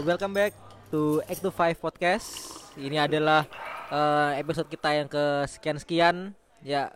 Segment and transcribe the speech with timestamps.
[0.00, 0.56] Welcome back
[0.88, 2.56] to X to Five Podcast.
[2.72, 3.44] Ini adalah
[3.92, 6.16] uh, episode kita yang ke sekian sekian.
[6.64, 6.88] Ya,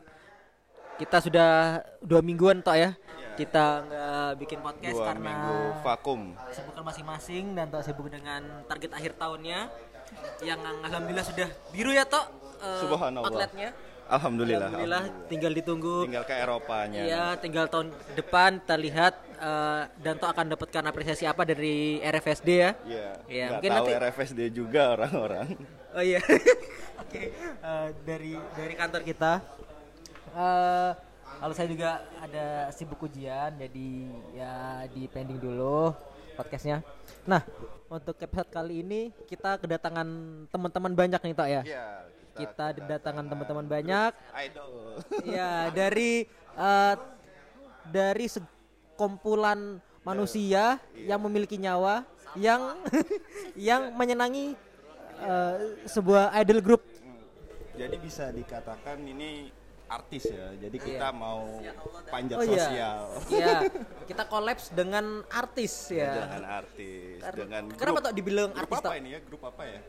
[0.97, 2.97] kita sudah dua mingguan toh ya.
[3.37, 6.21] Kita nggak bikin podcast Dua karena minggu vakum.
[6.49, 8.41] kesibukan masing-masing dan toh sibuk dengan
[8.71, 9.69] target akhir tahunnya.
[10.41, 12.25] Yang alhamdulillah sudah biru ya toh.
[12.63, 13.29] uh, Subhanallah.
[13.29, 13.71] Outletnya.
[14.05, 14.69] Alhamdulillah.
[14.69, 16.05] Alhamdulillah, tinggal ditunggu.
[16.05, 17.03] Tinggal ke Eropanya.
[17.03, 22.49] Iya, tinggal tahun depan kita lihat eh, dan toh akan dapatkan apresiasi apa dari RFSD
[22.53, 22.71] ya.
[22.85, 23.11] Iya.
[23.25, 25.47] Nggak mungkin tahu nanti- RFSD juga orang-orang.
[25.97, 26.21] Oh iya.
[27.03, 29.33] Oke, eh, dari dari kantor kita.
[30.35, 30.93] eh
[31.35, 33.89] kalau saya juga ada sibuk ujian, jadi
[34.33, 34.55] ya
[34.89, 35.91] di pending dulu
[36.35, 36.83] podcastnya.
[37.27, 37.43] Nah,
[37.87, 40.07] untuk episode kali ini kita kedatangan
[40.49, 41.63] teman-teman banyak nih Tok ya.
[41.65, 41.87] Iya.
[42.35, 44.11] Kita kedatangan teman-teman banyak.
[44.37, 44.73] Idol.
[45.37, 46.95] Ya dari eh,
[47.87, 52.05] dari sekumpulan manusia yang memiliki nyawa
[52.35, 52.75] yang
[53.71, 54.59] yang menyenangi
[55.19, 56.83] eh, sebuah idol group.
[57.75, 59.51] Jadi bisa dikatakan ini
[59.85, 60.55] artis ya.
[60.57, 61.59] Jadi kita mau
[62.09, 62.55] panjat Oh iya.
[62.57, 62.99] sosial.
[63.29, 63.57] Iya,
[64.11, 66.25] kita kolaps dengan artis ya.
[66.25, 68.07] Dengan artis, Kar- dengan Kenapa grup.
[68.07, 68.95] tuh dibilang Grup artis apa Tok?
[68.99, 69.21] ini ya?
[69.23, 69.81] Grup apa ya?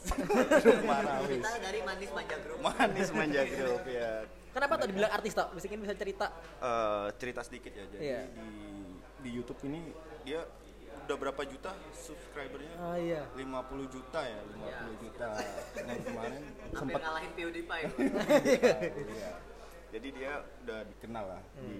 [0.00, 1.44] Grup Marawis.
[1.60, 2.58] dari Manis Manja Group.
[2.60, 4.10] Manis manja grup ya.
[4.50, 5.48] Kenapa tuh dibilang artis Tok?
[5.54, 6.26] Mungkin bisa cerita.
[6.58, 7.84] Eh, cerita sedikit ya.
[7.86, 8.20] Jadi Iya.
[8.34, 8.50] di
[9.20, 9.92] di YouTube ini
[10.24, 10.42] dia
[11.06, 12.74] udah berapa juta subscribernya?
[12.80, 13.22] Oh iya.
[13.34, 15.26] 50 juta ya, 50 juta.
[15.76, 17.86] Dan kemarin sempat ngalahin PewDiePie.
[19.10, 19.32] Iya.
[19.90, 21.74] Jadi dia udah dikenal lah di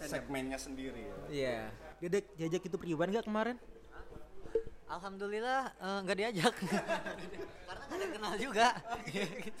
[0.00, 1.16] segmennya sendiri ya.
[1.28, 1.58] Iya.
[2.00, 3.56] Dia jajak itu periwan gak kemarin?
[4.90, 6.54] Alhamdulillah eh, nggak diajak
[7.70, 8.68] karena nggak ada kenal juga.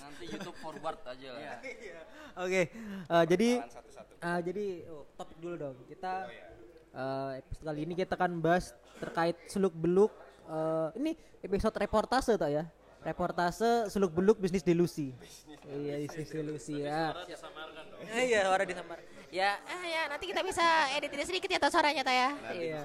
[0.02, 1.58] Nanti YouTube forward aja lah.
[2.42, 4.12] Oke, eh, jadi Kenalan satu-satu.
[4.18, 5.76] eh, jadi oh, topik dulu dong.
[5.86, 6.26] Kita
[6.90, 10.10] eh, episode kali ini kita akan bahas terkait seluk beluk.
[10.98, 11.14] ini
[11.46, 12.64] episode reportase tak ya?
[13.06, 15.14] Reportase seluk beluk bisnis delusi.
[15.70, 17.14] Iya bisnis delusi ya.
[18.10, 18.98] Eh, Iya suara disamar.
[19.30, 22.28] Ya, ah, ya nanti kita bisa edit sedikit ya toh suaranya toh ya.
[22.50, 22.82] Iya.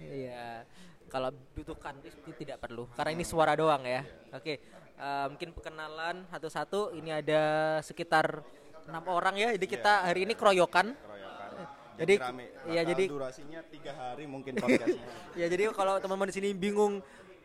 [0.00, 0.64] Iya.
[1.14, 4.02] Kalau butuhkan itu tidak perlu karena ini suara doang ya.
[4.34, 4.58] Oke.
[4.94, 6.90] eh, mungkin perkenalan satu-satu.
[6.90, 7.42] Ini ada
[7.86, 8.42] sekitar
[8.90, 9.48] enam orang ya.
[9.54, 10.90] Jadi kita hari ini keroyokan.
[10.90, 11.50] Keroyokan.
[11.94, 12.46] Jadi- rame.
[12.66, 15.06] iya, Bakal jadi- durasinya tiga hari mungkin podcastnya.
[15.38, 16.98] Ya jadi kalau teman-teman di sini bingung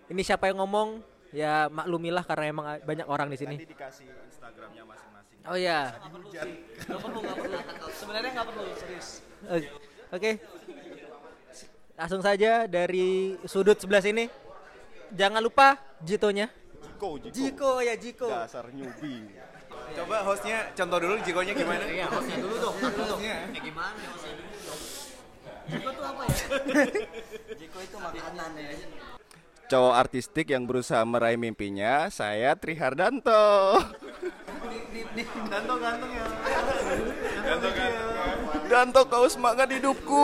[0.09, 3.53] ini siapa yang ngomong, ya maklumilah karena emang banyak orang di sini.
[3.62, 5.38] Nanti dikasih Instagramnya masing-masing.
[5.46, 5.94] Oh iya.
[7.94, 9.22] Sebenarnya nggak perlu serius.
[9.46, 9.69] Eh,
[10.09, 10.31] Oke.
[12.00, 14.32] Langsung saja dari sudut sebelah sini.
[15.12, 16.48] Jangan lupa Jitonya.
[16.96, 17.36] Jiko, Jiko.
[17.36, 18.32] Jiko ya Jiko.
[18.32, 19.28] Dasar newbie.
[20.00, 21.84] Coba hostnya contoh dulu Jikonya gimana?
[21.84, 22.76] Iya, hostnya dulu dong.
[22.80, 23.20] Dong.
[23.20, 24.48] Kayak gimana hostnya dulu?
[25.70, 26.36] Jiko tuh apa ya?
[27.60, 28.72] Jiko itu makanan ya.
[29.70, 33.78] Cowok artistik yang berusaha meraih mimpinya, saya Trihardanto.
[35.52, 36.26] Gantong-gantong ya.
[38.69, 40.24] Danto kau semangat hidupku.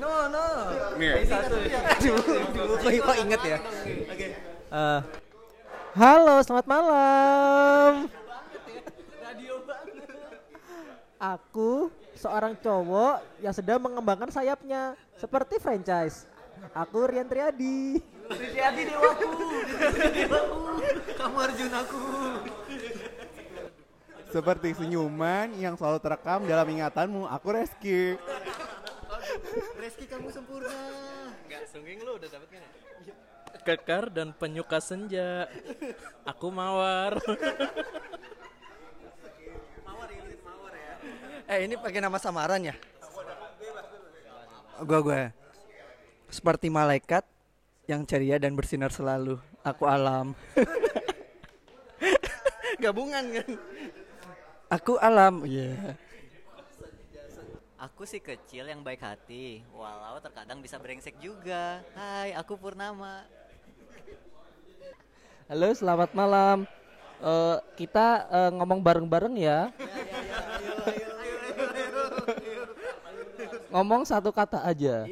[0.00, 0.46] No no.
[0.96, 3.58] Nih, Aduh, aduh, kok, kok inget ya?
[4.72, 5.00] Eh,
[5.92, 8.08] halo, selamat malam.
[11.20, 16.24] Aku seorang cowok yang sedang mengembangkan sayapnya seperti franchise.
[16.72, 18.00] Aku Rian Triadi.
[18.32, 19.28] Triadi dewaku.
[20.16, 20.60] Dewaku.
[21.12, 22.04] Kamu Arjunaku.
[24.34, 27.30] Seperti senyuman yang selalu terekam dalam ingatanmu.
[27.38, 28.18] Aku Reski.
[29.78, 30.74] Reski kamu sempurna.
[31.46, 32.70] Enggak, sungging lu udah dapet kan ya?
[33.62, 35.46] Kekar dan penyuka senja.
[36.26, 37.22] Aku mawar.
[41.46, 42.74] Eh ini pakai nama samaran ya?
[44.82, 45.30] Gua gue.
[46.26, 47.22] Seperti malaikat
[47.86, 49.38] yang ceria dan bersinar selalu.
[49.62, 50.34] Aku alam.
[52.82, 53.48] Gabungan kan?
[54.74, 55.46] Aku alam.
[55.46, 55.94] Iya.
[57.78, 61.78] Aku sih kecil yang baik hati, walau terkadang bisa brengsek juga.
[61.94, 63.22] Hai, aku Purnama.
[65.46, 66.66] Halo, selamat malam.
[67.22, 69.70] Eh, kita eh, ngomong bareng-bareng ya.
[73.70, 75.06] ngomong satu kata aja.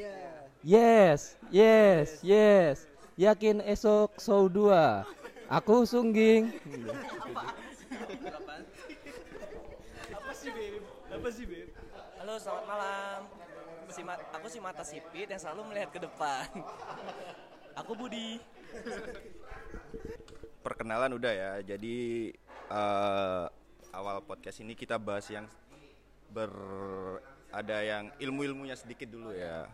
[0.65, 2.91] Yes, yes, yes.
[3.15, 5.07] Yakin esok show 2.
[5.47, 6.51] Aku sungging.
[11.23, 13.21] Halo, selamat malam.
[13.95, 16.51] Si ma- aku si mata sipit yang selalu melihat ke depan.
[17.79, 18.43] Aku Budi.
[20.67, 21.53] perkenalan udah ya.
[21.63, 22.35] Jadi
[22.75, 23.45] eh,
[23.95, 25.47] awal podcast ini kita bahas yang
[26.35, 26.51] ber
[27.55, 29.71] ada yang ilmu-ilmunya sedikit dulu ya.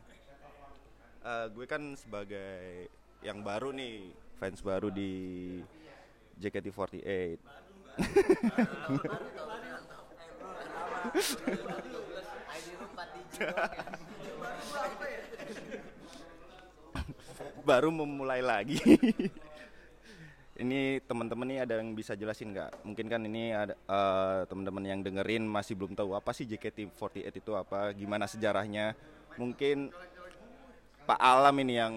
[1.25, 2.93] eh, gue kan sebagai
[3.25, 5.13] yang baru nih fans baru di
[6.37, 7.77] JKT48 baru
[17.99, 18.79] memulai lagi.
[20.59, 22.83] Ini teman-teman nih ada yang bisa jelasin nggak?
[22.83, 27.55] Mungkin kan ini ada eh, teman-teman yang dengerin masih belum tahu apa sih JKT48 itu
[27.55, 28.99] apa gimana sejarahnya.
[29.39, 29.95] Mungkin
[31.07, 31.95] Pak Alam ini yang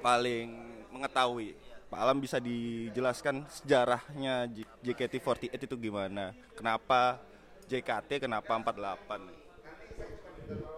[0.00, 0.48] paling
[0.88, 1.52] mengetahui.
[1.92, 6.32] Pak Alam bisa dijelaskan sejarahnya J- JKT48 itu gimana?
[6.56, 7.20] Kenapa
[7.66, 9.46] JKT kenapa 48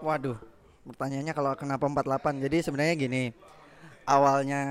[0.01, 0.39] Waduh,
[0.89, 2.41] pertanyaannya kalau kenapa 48?
[2.41, 3.25] Jadi sebenarnya gini,
[4.09, 4.63] awalnya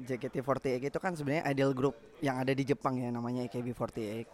[0.00, 4.24] JKT48 itu kan sebenarnya idol group yang ada di Jepang ya namanya AKB48.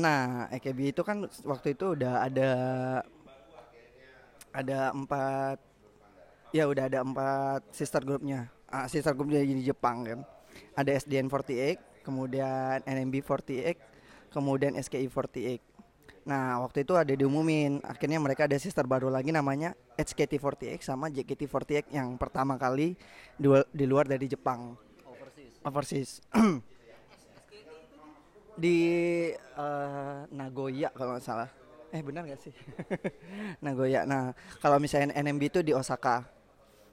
[0.00, 2.50] Nah, AKB itu kan waktu itu udah ada
[4.56, 5.60] ada empat
[6.56, 10.20] ya udah ada empat sister groupnya ah, sister groupnya di Jepang kan
[10.72, 13.76] ada SDN48 kemudian NMB48
[14.32, 15.75] kemudian SKI48
[16.26, 17.78] Nah waktu itu ada diumumin.
[17.86, 22.98] Akhirnya mereka ada sister baru lagi namanya HKT48 sama JKT48 yang pertama kali
[23.38, 24.74] di, di luar dari Jepang.
[25.62, 26.18] Overseas.
[28.56, 28.78] Di
[29.36, 31.50] eh, Nagoya kalau nggak salah.
[31.92, 32.54] Eh benar nggak sih?
[33.64, 34.08] Nagoya.
[34.08, 34.32] Nah
[34.64, 36.24] kalau misalnya NMB itu di Osaka.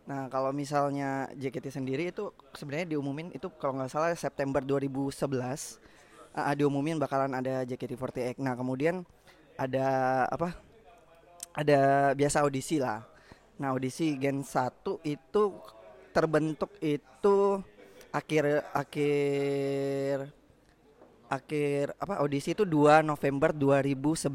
[0.03, 5.79] Nah kalau misalnya JKT sendiri itu sebenarnya diumumin itu kalau nggak salah September 2011
[6.33, 9.05] ah, diumumin bakalan ada JKT48 nah kemudian
[9.59, 9.87] ada
[10.27, 10.57] apa
[11.53, 13.05] ada biasa audisi lah.
[13.61, 15.43] Nah audisi Gen 1 itu
[16.13, 17.61] terbentuk itu
[18.13, 20.29] akhir akhir
[21.29, 24.29] akhir apa audisi itu 2 November 2011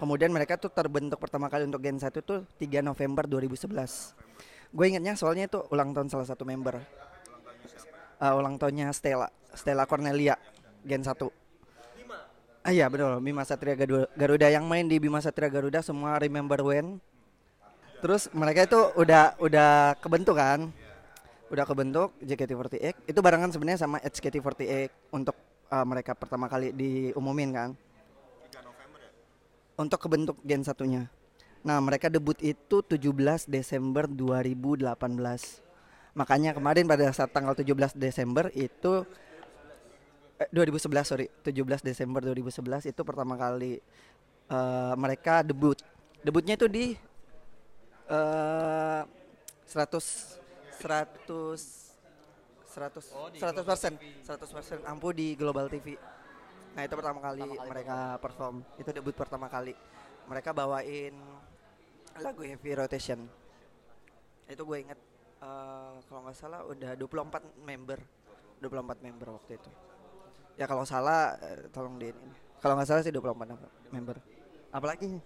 [0.00, 4.16] kemudian mereka tuh terbentuk pertama kali untuk Gen 1 tuh 3 November 2011
[4.70, 6.78] gue ingetnya soalnya itu ulang tahun salah satu member.
[8.20, 10.36] Eh, ulang tahunnya Stella Stella Cornelia
[10.84, 11.39] Gen 1
[12.60, 13.16] Ah iya betul.
[13.24, 13.72] Bima Satria
[14.12, 17.00] Garuda, yang main di Bima Satria Garuda semua remember when
[18.00, 20.72] Terus mereka itu udah udah kebentuk kan?
[21.52, 25.36] Udah kebentuk JKT48 itu barengan sebenarnya sama HKT48 untuk
[25.68, 27.70] uh, mereka pertama kali diumumin kan?
[29.76, 31.12] Untuk kebentuk gen satunya.
[31.60, 34.96] Nah mereka debut itu 17 Desember 2018
[36.10, 39.06] makanya kemarin pada saat tanggal 17 Desember itu
[40.40, 41.26] eh, 2011 sorry.
[41.44, 43.76] 17 Desember 2011 itu pertama kali
[44.48, 45.76] uh, mereka debut.
[46.24, 46.96] Debutnya itu di
[48.10, 49.02] eh
[49.68, 50.40] 100
[50.80, 50.80] 100
[52.66, 53.92] 100 100 persen.
[54.24, 54.78] 100 persen.
[54.88, 56.00] Ampuh di Global TV
[56.70, 58.62] nah itu pertama kali mereka perform.
[58.78, 59.74] Itu debut pertama kali.
[60.30, 61.18] Mereka bawain
[62.22, 63.26] lagu Heavy Rotation.
[64.46, 64.98] Itu gue inget
[65.42, 67.98] eh, kalau nggak salah udah 24 member.
[68.62, 69.89] 24 member waktu itu
[70.60, 72.28] ya kalau salah eh, tolong di ini
[72.60, 73.32] kalau nggak salah sih 24
[73.96, 74.20] member
[74.68, 75.16] apalagi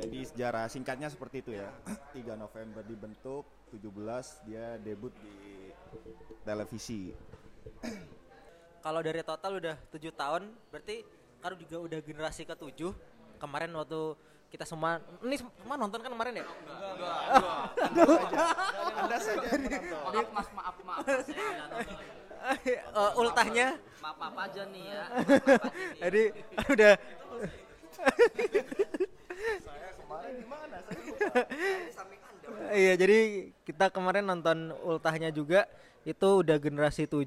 [0.00, 1.68] Jadi sejarah singkatnya seperti itu ya.
[2.16, 5.68] 3 November dibentuk, 17 dia debut di
[6.40, 7.12] televisi.
[8.80, 11.04] Kalau dari total udah tujuh tahun, berarti
[11.44, 12.96] kan juga udah generasi ke tujuh.
[13.36, 14.16] Kemarin waktu
[14.48, 16.46] kita semua, ini semua nonton kan kemarin ya?
[19.04, 20.12] Anda saja yang menonton.
[20.16, 21.04] maaf mas maaf maaf
[22.40, 25.04] Eh, ultahnya, maaf maaf aja nih ya
[26.02, 26.22] jadi
[26.72, 26.94] udah.
[32.70, 33.18] Iya, jadi
[33.66, 35.66] kita kemarin nonton ultahnya juga
[36.06, 37.26] itu udah generasi 7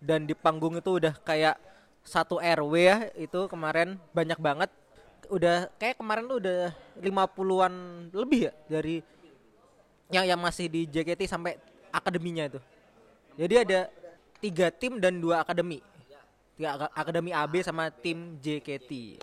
[0.00, 1.60] dan di panggung itu udah kayak
[2.04, 4.70] satu RW ya, itu kemarin banyak banget.
[5.28, 6.72] Udah kayak kemarin tuh udah
[7.04, 7.74] 50-an
[8.16, 9.04] lebih ya dari
[10.08, 11.60] yang yang masih di JKT sampai
[11.92, 12.60] akademinya itu.
[13.36, 13.80] Jadi ada
[14.38, 15.82] tiga tim dan dua akademi.
[16.58, 19.22] Tiga ak- akademi AB sama tim JKT.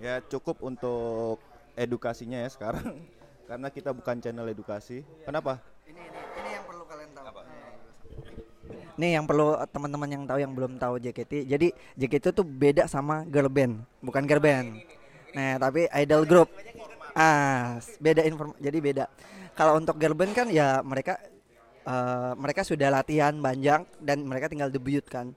[0.00, 1.38] Ya cukup untuk
[1.78, 3.00] edukasinya ya sekarang.
[3.48, 5.04] Karena kita bukan channel edukasi.
[5.24, 5.60] Kenapa?
[5.84, 7.40] ini ini ini yang perlu kalian tahu
[8.92, 11.48] Nih yang perlu eh, teman-teman yang tahu yang belum tahu JKT.
[11.48, 14.80] Jadi JKT itu beda sama girl band, bukan girl band.
[15.32, 16.48] Nah, tapi idol group.
[17.12, 19.04] Ah, beda inform jadi beda.
[19.52, 21.20] Kalau untuk girl band kan ya mereka
[21.86, 25.30] eh, mereka sudah latihan panjang dan mereka tinggal debut kan.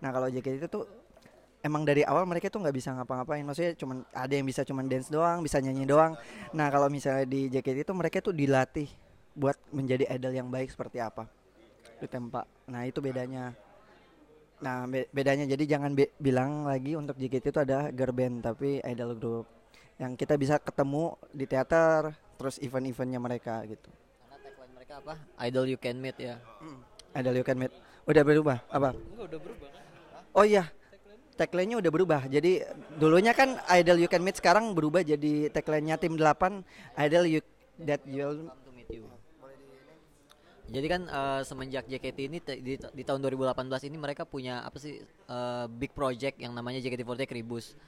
[0.00, 0.84] Nah, kalau JKT itu tuh
[1.60, 3.44] emang dari awal mereka tuh nggak bisa ngapa-ngapain.
[3.44, 6.16] Maksudnya cuman ada yang bisa cuman dance doang bisa nyanyi doang.
[6.56, 8.88] Nah kalau misalnya di JKT itu mereka tuh dilatih
[9.36, 11.28] buat menjadi idol yang baik seperti apa?
[12.00, 13.52] Ditempa nah itu bedanya.
[14.60, 15.44] Nah be- bedanya.
[15.44, 19.46] Jadi jangan be- bilang lagi untuk JKT itu ada girl band tapi idol group.
[20.00, 23.88] Yang kita bisa ketemu di teater terus event-eventnya mereka gitu.
[24.90, 25.46] Mereka apa?
[25.46, 26.34] Idol you can meet ya.
[27.14, 27.70] Ada you can meet.
[28.10, 28.90] Udah berubah apa?
[30.34, 30.66] Oh iya.
[31.38, 32.26] Tagline-nya udah berubah.
[32.26, 32.58] Jadi
[32.98, 36.66] dulunya kan Idol You Can Meet sekarang berubah jadi tagline-nya tim 8
[37.06, 37.40] Idol You
[37.86, 39.06] That You'll meet you.
[40.74, 45.06] Jadi kan eh, semenjak JKT ini di, di tahun 2018 ini mereka punya apa sih
[45.06, 47.78] eh, big project yang namanya JKT48 Ribus.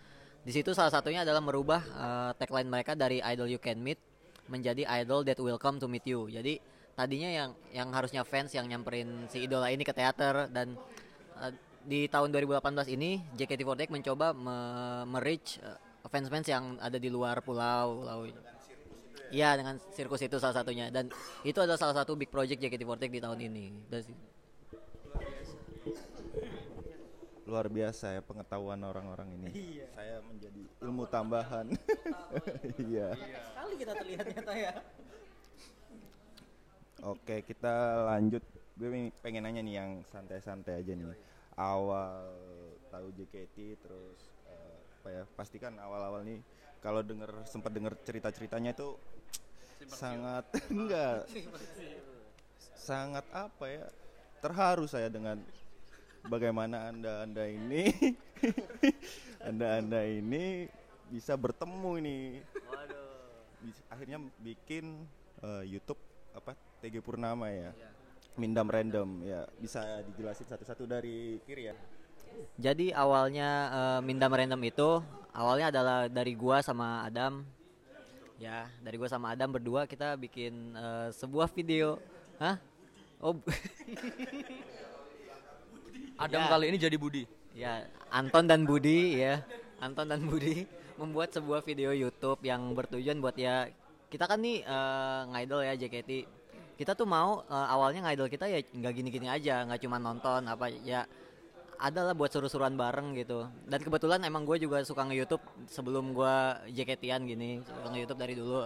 [0.47, 3.99] Di situ salah satunya adalah merubah eh, tagline mereka dari Idol You Can Meet
[4.47, 6.31] menjadi Idol That Will Come to Meet You.
[6.31, 10.77] Jadi tadinya yang yang harusnya fans yang nyamperin si idola ini ke teater dan
[11.41, 17.41] eh, di tahun 2018 ini JKT48 mencoba me- me-reach eh, fans-fans yang ada di luar
[17.41, 18.21] pulau, pulau
[19.33, 21.09] Iya dengan sirkus itu salah satunya dan
[21.41, 23.67] itu adalah salah satu big project JKT48 di tahun ini.
[23.89, 24.21] Dan si-
[27.49, 29.81] Luar biasa ya pengetahuan orang-orang ini.
[29.97, 31.67] Saya menjadi ilmu tambahan.
[32.77, 33.17] Iya.
[33.17, 34.73] Sekali kita terlihat nyata ya.
[37.03, 38.47] Oke, kita lanjut.
[38.79, 41.11] Gue pengen nanya nih yang santai-santai aja nih.
[41.59, 42.31] Awal
[42.95, 45.23] tahu JKT terus eh, apa ya?
[45.35, 46.39] Pastikan awal-awal nih
[46.79, 48.95] kalau denger sempat denger cerita-ceritanya itu
[49.91, 51.27] sangat enggak
[52.79, 53.85] sangat apa ya?
[54.39, 55.43] Terharu saya dengan
[56.31, 58.15] bagaimana Anda-anda ini
[59.51, 60.71] Anda-anda ini
[61.11, 62.19] bisa bertemu ini.
[63.91, 65.03] Akhirnya bikin
[65.43, 67.71] eh, YouTube apa TG Purnama ya.
[68.35, 69.45] Mindam random ya.
[69.61, 71.77] Bisa dijelasin satu-satu dari kiri ya.
[72.57, 75.05] Jadi awalnya eh, Mindam Random itu
[75.37, 77.45] awalnya adalah dari gua sama Adam.
[78.41, 82.01] Ya, dari gua sama Adam berdua kita bikin eh, sebuah video.
[82.41, 82.57] Hah?
[83.21, 83.37] Oh,
[86.19, 86.49] Adam Ya.
[86.49, 87.25] kali ini jadi Budi.
[87.53, 89.45] ya Anton dan Budi ya.
[89.77, 90.65] Anton dan Budi
[90.97, 93.69] membuat sebuah video YouTube yang bertujuan buat ya
[94.12, 96.11] kita kan nih eh, ngidol ya JKT.
[96.76, 100.69] Kita tuh mau eh, awalnya ngidol kita ya nggak gini-gini aja, nggak cuma nonton apa
[100.85, 101.09] ya
[101.83, 103.49] adalah buat seru-seruan bareng gitu.
[103.66, 106.37] Dan kebetulan emang gue juga suka nge-YouTube sebelum gue
[106.76, 108.62] JKT-an gini, suka nge-YouTube dari dulu.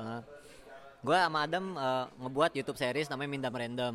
[1.07, 3.95] Gue sama Adam eh, ngebuat YouTube series namanya Mindam Random.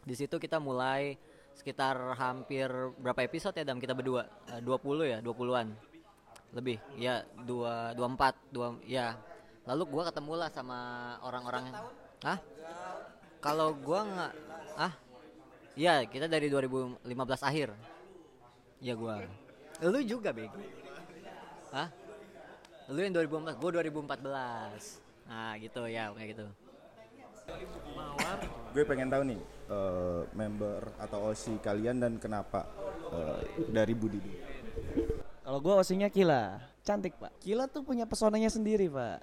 [0.00, 1.20] Di situ kita mulai
[1.52, 4.24] sekitar hampir berapa episode ya Dam kita berdua?
[4.48, 5.68] Eh, 20 ya, 20-an.
[6.56, 6.80] Lebih.
[6.96, 9.14] Ya, 2 24, 2 ya.
[9.68, 10.78] Lalu gua ketemu lah sama
[11.24, 11.72] orang-orang
[12.24, 12.38] Hah?
[13.40, 14.32] Kalau gua nggak
[14.76, 14.92] ah
[15.78, 17.00] Iya, kita dari 2015
[17.40, 17.72] akhir.
[18.82, 19.22] Ya gua.
[19.80, 20.50] Lu juga, Beg.
[21.70, 21.88] Hah?
[22.90, 25.00] Lu yang 2014, gua 2014.
[25.30, 26.46] Nah, gitu ya, kayak gitu.
[28.70, 29.40] Gue pengen tahu nih
[29.72, 32.66] eh, member atau OSI kalian dan kenapa
[33.10, 33.40] eh,
[33.70, 34.20] dari Budi.
[35.42, 37.34] Kalau gue osinya Kila, cantik pak.
[37.42, 39.18] Kila tuh punya pesonanya sendiri pak.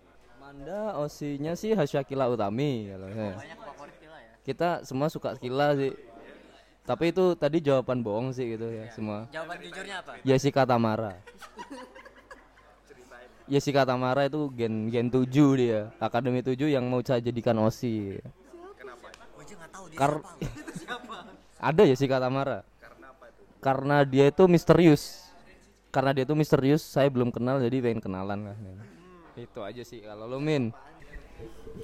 [0.47, 3.35] Manda osinya sih Hasya Kila Utami kalau saya.
[3.35, 4.31] Banyak favorit Kila ya.
[4.47, 5.91] Kita semua suka Kila sih.
[6.87, 9.27] Tapi itu tadi jawaban bohong sih gitu ya semua.
[9.27, 10.23] Jawaban jujurnya apa?
[10.23, 11.19] Jessica Tamara.
[13.51, 15.27] Jessica Tamara itu gen gen 7
[15.59, 18.23] dia, akademi 7 yang mau saya jadikan OSI.
[18.23, 20.23] Gue aja nggak tahu dia Kar-
[20.79, 21.17] siapa.
[21.59, 22.63] Ada Jessica Tamara.
[23.59, 25.27] Karena dia itu misterius.
[25.91, 28.57] Karena dia itu misterius, saya belum kenal jadi pengen kenalan lah.
[29.37, 30.73] Itu aja sih kalau lo Min.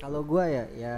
[0.02, 0.98] Kalau gua ya, ya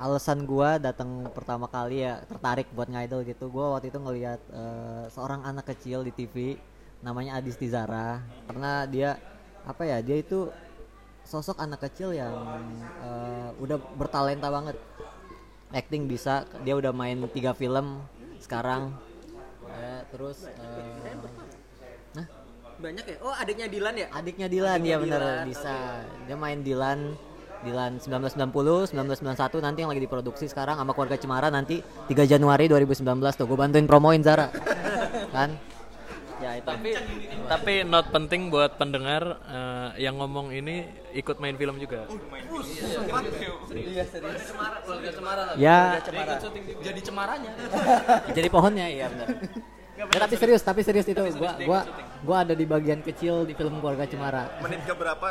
[0.00, 3.52] alasan gua datang pertama kali ya tertarik buat ngidol gitu.
[3.52, 6.56] Gua waktu itu ngelihat eh, seorang anak kecil di TV
[7.04, 9.20] namanya Adis Tizara karena dia
[9.68, 10.48] apa ya dia itu
[11.20, 12.32] sosok anak kecil yang
[13.04, 14.80] eh, udah bertalenta banget
[15.68, 18.00] acting bisa dia udah main tiga film
[18.40, 18.96] sekarang
[19.74, 21.43] Eh, terus nah
[22.84, 23.16] Banyak ya?
[23.24, 24.06] Oh, adiknya Dilan ya?
[24.12, 26.04] adiknya Dilan ya bener bisa.
[26.28, 27.16] dia main Dilan
[27.64, 33.08] Dilan 1990 1991 nanti yang lagi diproduksi sekarang sama keluarga Cemara nanti 3 Januari 2019
[33.40, 33.48] tuh.
[33.48, 34.52] Gue bantuin promoin Zara.
[35.34, 35.56] Kan?
[36.44, 36.68] Ya itu.
[36.68, 36.92] Tapi
[37.48, 40.84] tapi not penting buat pendengar eh, yang ngomong ini
[41.16, 42.04] ikut main film juga.
[45.56, 46.04] ya.
[46.84, 47.52] Jadi cemaranya.
[48.36, 49.28] jadi pohonnya iya benar
[50.12, 51.80] Ya, tapi serius, tapi serius itu gua gua
[52.24, 54.60] gua ada di bagian kecil di film keluarga Cemara.
[54.60, 55.28] Menit ke berapa?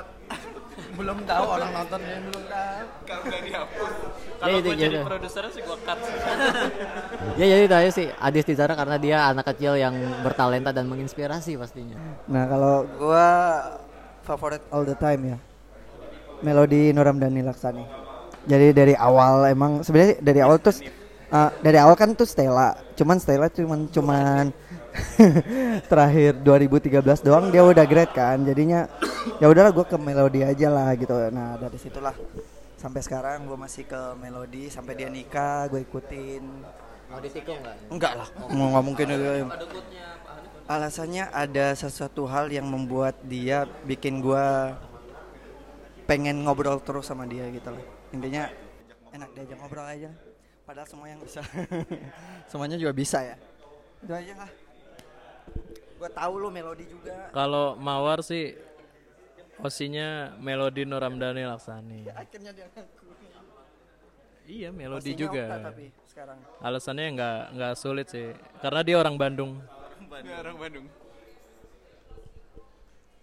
[0.97, 2.85] belum tahu orang nontonnya belum tahu.
[3.05, 3.91] Kalau nggak dihapus.
[4.41, 5.97] Kalau Ya, itu gue jadi produsernya sih gue cut.
[7.39, 11.57] ya jadi itu aja sih Adis Tizara karena dia anak kecil yang bertalenta dan menginspirasi
[11.57, 11.97] pastinya.
[12.29, 13.29] Nah kalau gua
[14.23, 15.37] favorit all the time ya
[16.43, 17.85] Melodi Nuram Dani Laksani.
[18.43, 20.75] Jadi dari awal emang sebenarnya dari awal tuh
[21.31, 22.75] uh, dari awal kan tuh Stella.
[22.99, 24.51] Cuman Stella cuman cuman
[25.91, 28.41] terakhir 2013 doang dia udah great kan.
[28.45, 28.85] Jadinya
[29.41, 31.13] ya udahlah gua ke Melodi aja lah gitu.
[31.33, 32.15] Nah dari situlah
[32.77, 36.43] sampai sekarang gue masih ke Melody sampai dia nikah gue ikutin.
[37.07, 37.77] Mau ditikung nggak?
[37.93, 39.07] enggak lah mau nggak mungkin
[40.65, 44.45] alasannya ada sesuatu hal yang membuat dia bikin gue
[46.09, 48.49] pengen ngobrol terus sama dia gitu loh intinya
[49.13, 50.09] enak diajak ngobrol aja.
[50.63, 51.43] Padahal semua yang bisa.
[52.49, 53.35] Semuanya juga bisa ya.
[53.99, 54.62] Itu aja lah
[56.03, 58.59] gue tahu lo melodi juga Kalau Mawar sih
[59.63, 62.11] osinya Melodi Nuramdani Laksani.
[62.21, 63.07] akhirnya dia ngaku
[64.43, 65.43] Iya, Melodi Osinya juga.
[65.47, 69.63] Okta tapi sekarang Alasannya nggak nggak sulit sih, karena dia orang Bandung.
[70.11, 70.85] Orang Bandung.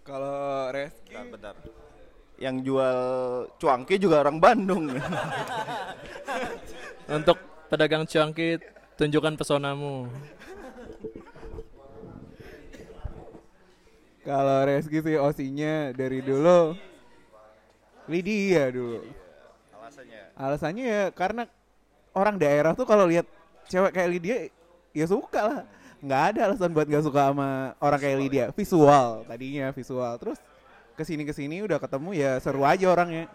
[0.01, 1.55] Kalau Reski Bentar, bentar.
[2.41, 2.99] Yang jual
[3.61, 4.89] cuangki juga orang Bandung.
[7.21, 7.37] Untuk
[7.69, 8.57] pedagang cuangki,
[8.97, 10.09] tunjukkan pesonamu.
[14.31, 16.79] Kalau Reski sih osinya dari dulu
[18.07, 19.03] Lydia dulu.
[19.75, 21.43] Alasannya Alasannya ya karena
[22.15, 23.27] orang daerah tuh kalau lihat
[23.67, 24.37] cewek kayak Lydia
[24.95, 25.61] ya suka lah.
[26.01, 28.45] Nggak ada alasan buat nggak suka sama orang kayak Lydia.
[28.55, 30.15] Visual tadinya visual.
[30.17, 30.39] Terus
[30.95, 33.27] ke sini ke sini udah ketemu ya seru aja orangnya.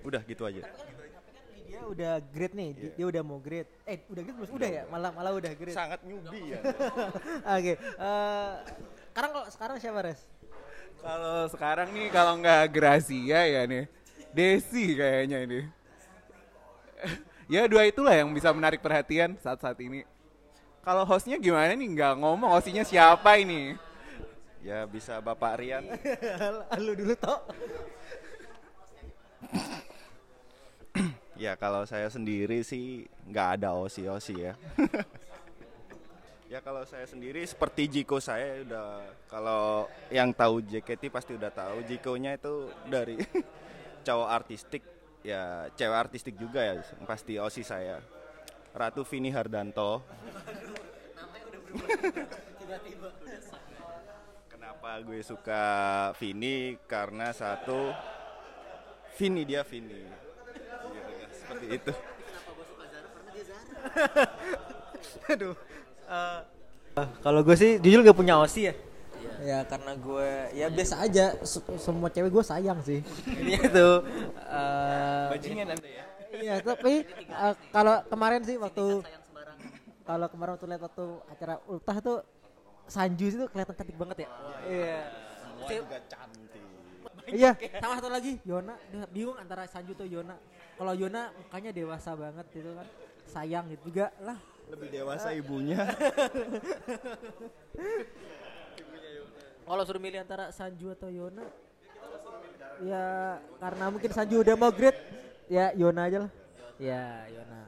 [0.00, 0.62] udah gitu aja.
[1.66, 3.66] Dia udah grade nih, di- dia udah mau grade.
[3.84, 4.54] Eh, udah grade belum?
[4.54, 4.82] Udah ya?
[4.86, 5.74] Malah malah udah grade.
[5.74, 6.60] Sangat newbie ya.
[7.58, 7.72] Oke.
[7.74, 8.52] eh,
[9.16, 10.20] sekarang kok sekarang siapa Res?
[11.00, 13.88] Kalau sekarang nih kalau nggak Gracia ya nih,
[14.36, 15.60] Desi kayaknya ini.
[17.56, 20.04] ya dua itulah yang bisa menarik perhatian saat-saat ini.
[20.84, 23.80] Kalau hostnya gimana nih nggak ngomong hostnya siapa ini?
[24.60, 25.88] Ya bisa Bapak Rian.
[26.84, 27.40] Lu dulu toh.
[31.40, 34.52] Ya kalau saya sendiri sih nggak ada osi-osi ya.
[36.56, 41.84] ya kalau saya sendiri seperti Jiko saya udah kalau yang tahu JKT pasti udah tahu
[41.84, 43.20] Jiko-nya itu dari
[44.08, 44.80] cowok artistik
[45.20, 48.00] ya cewek artistik juga ya pasti osi saya.
[48.72, 50.00] Ratu Vini Hardanto.
[54.48, 55.62] Kenapa gue suka
[56.16, 56.80] Vini?
[56.88, 57.92] Karena satu
[59.20, 60.08] Vini dia Vini.
[60.88, 61.92] Gitu ya, seperti itu.
[65.36, 65.56] Aduh.
[66.06, 66.40] Eh,
[67.20, 68.74] kalau gue sih jujur gak punya osi ya.
[69.36, 73.04] Ya karena gue ya biasa aja Se- semua cewek gue sayang sih.
[73.40, 73.88] Ini itu.
[74.48, 76.04] eh, Bajingan anda ya.
[76.36, 79.04] Iya tapi eh, kalau kemarin sih waktu
[80.02, 82.18] kalau kemarin waktu lihat waktu acara ultah tuh
[82.86, 84.28] Sanju itu kelihatan cantik banget ya.
[84.64, 84.98] Iya.
[85.42, 86.62] Semua juga cantik.
[87.26, 87.50] Iya,
[87.82, 88.78] sama satu lagi Yona.
[88.86, 90.38] Dia Bingung antara Sanju atau Yona.
[90.78, 92.86] Kalau Yona mukanya dewasa banget gitu kan.
[93.26, 94.38] Sayang gitu juga lah.
[94.66, 95.78] Lebih dewasa ibunya.
[99.66, 101.42] Kalau suruh milih antara Sanju atau Yona,
[102.86, 104.98] ya karena mungkin Sanju udah mau grade,
[105.50, 106.30] ya Yona aja lah.
[106.78, 107.60] Ya Yona.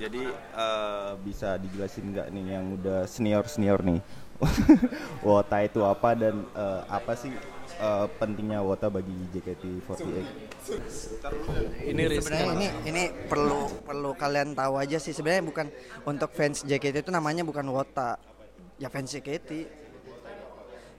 [0.00, 4.00] Jadi eh, bisa dijelasin nggak nih yang udah senior senior nih,
[5.26, 7.28] Wota itu apa dan eh, apa sih
[7.76, 10.08] eh, pentingnya Wota bagi JKT48?
[11.84, 15.12] Ini sebenarnya ini ini perlu perlu kalian tahu aja sih.
[15.12, 15.68] Sebenarnya bukan
[16.08, 18.16] untuk fans JKT itu namanya bukan Wota.
[18.80, 19.80] Ya fans JKT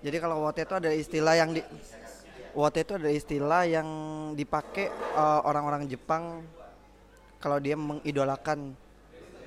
[0.01, 1.61] jadi kalau Wota itu ada istilah yang di
[2.57, 3.87] Wota itu ada istilah yang
[4.33, 6.41] dipakai eh, orang-orang Jepang
[7.37, 8.73] kalau dia mengidolakan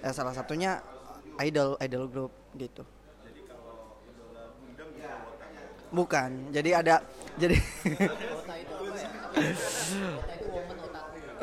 [0.04, 0.84] ya salah satunya
[1.40, 2.84] idol idol group gitu.
[5.88, 7.00] Bukan jadi ada
[7.40, 7.56] jadi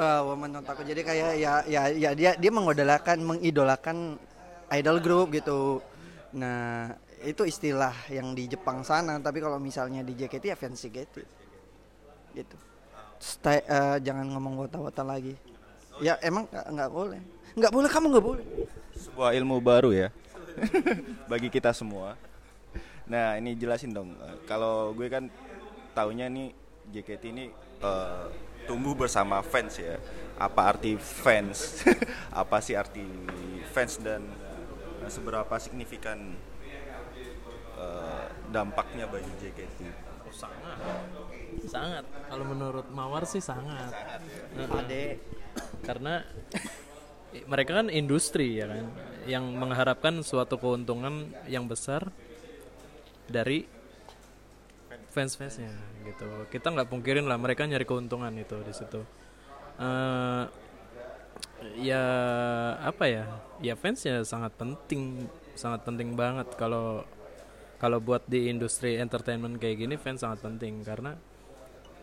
[0.02, 0.82] Eh, woman otaku.
[0.88, 4.16] Jadi kayak ya ya ya dia dia mengidolakan mengidolakan
[4.72, 5.84] idol group gitu.
[6.34, 6.90] Nah
[7.22, 11.16] itu istilah yang di Jepang sana tapi kalau misalnya di JKT ya fans JKT
[12.34, 12.58] gitu.
[13.22, 15.38] Stay, eh, jangan ngomong wota-wota lagi.
[16.02, 17.22] Ya emang nggak boleh
[17.58, 18.46] nggak boleh kamu nggak boleh
[18.96, 20.10] Sebuah ilmu baru ya
[21.32, 22.20] bagi kita semua.
[23.08, 24.14] Nah ini jelasin dong.
[24.46, 25.32] Kalau gue kan
[25.96, 26.52] taunya nih
[26.92, 27.46] JKT ini
[27.82, 28.26] eh,
[28.68, 29.96] tumbuh bersama fans ya.
[30.36, 31.88] Apa arti fans?
[32.42, 33.04] apa sih arti
[33.72, 34.22] fans dan
[35.02, 36.36] eh, seberapa signifikan
[37.80, 39.80] eh, dampaknya bagi JKT?
[40.28, 40.78] Oh, sangat.
[41.68, 42.04] Sangat.
[42.28, 43.92] Kalau menurut Mawar sih sangat.
[44.56, 45.16] Heeh.
[45.84, 46.24] Karena
[46.56, 46.91] i-
[47.48, 48.86] mereka kan industri ya kan?
[49.28, 52.10] Yang mengharapkan suatu keuntungan yang besar
[53.32, 53.66] dari
[55.12, 55.72] fans-fansnya
[56.08, 56.28] gitu.
[56.52, 59.02] Kita nggak pungkirin lah mereka nyari keuntungan itu di situ.
[59.80, 60.44] Eh,
[61.84, 62.04] ya
[62.82, 63.26] apa ya?
[63.62, 66.48] Ya fans ya sangat penting sangat penting banget.
[66.56, 67.04] Kalau
[67.78, 70.82] kalau buat di industri entertainment kayak gini fans sangat penting.
[70.82, 71.16] Karena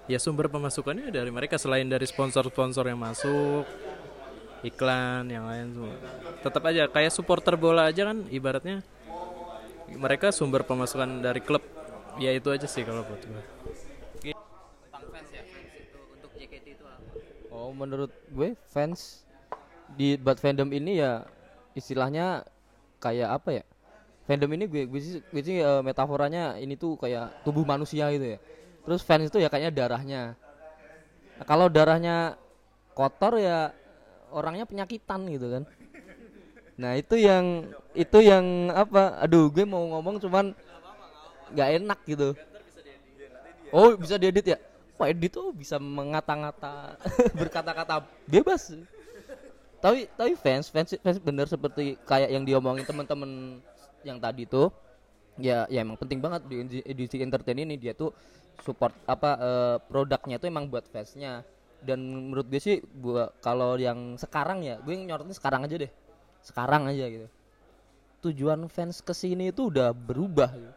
[0.06, 1.56] ya sumber pemasukannya dari mereka.
[1.56, 3.64] Selain dari sponsor-sponsor yang masuk
[4.66, 5.94] iklan yang lain semua
[6.42, 8.82] tetap aja kayak supporter bola aja kan ibaratnya
[9.94, 11.62] mereka sumber pemasukan dari klub
[12.18, 13.42] ya itu aja sih kalau buat gue
[14.18, 17.06] Tentang fans ya, fans itu untuk JKT itu apa?
[17.54, 19.22] Oh, menurut gue fans
[19.94, 21.22] di buat fandom ini ya
[21.78, 22.42] istilahnya
[22.98, 23.64] kayak apa ya?
[24.26, 28.36] Fandom ini gue gue sih, gue sih, eh, metaforanya ini tuh kayak tubuh manusia gitu
[28.36, 28.38] ya.
[28.82, 30.22] Terus fans itu ya kayaknya darahnya.
[31.38, 32.34] Nah, kalau darahnya
[32.98, 33.70] kotor ya
[34.32, 35.62] orangnya penyakitan gitu kan.
[36.78, 39.18] Nah, itu yang itu yang apa?
[39.18, 40.54] Aduh, gue mau ngomong cuman
[41.50, 42.28] nggak enak gitu.
[43.74, 44.58] Oh, bisa diedit ya?
[44.98, 46.98] Wah, edit tuh bisa mengata-ngata
[47.38, 48.74] berkata-kata bebas.
[49.78, 53.62] Tapi tapi fans fans fans bener seperti kayak yang diomongin teman-teman
[54.02, 54.74] yang tadi tuh
[55.38, 58.10] ya ya emang penting banget di industri entertain ini dia tuh
[58.66, 61.46] support apa eh, produknya tuh emang buat fansnya
[61.82, 65.92] dan menurut gue sih gua kalau yang sekarang ya gue nyorotin sekarang aja deh.
[66.42, 67.28] Sekarang aja gitu.
[68.28, 70.74] Tujuan fans ke sini itu udah berubah gitu.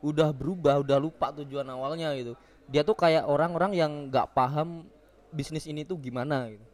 [0.00, 2.32] udah berubah udah lupa tujuan awalnya gitu.
[2.70, 4.88] Dia tuh kayak orang-orang yang nggak paham
[5.28, 6.64] bisnis ini tuh gimana gitu.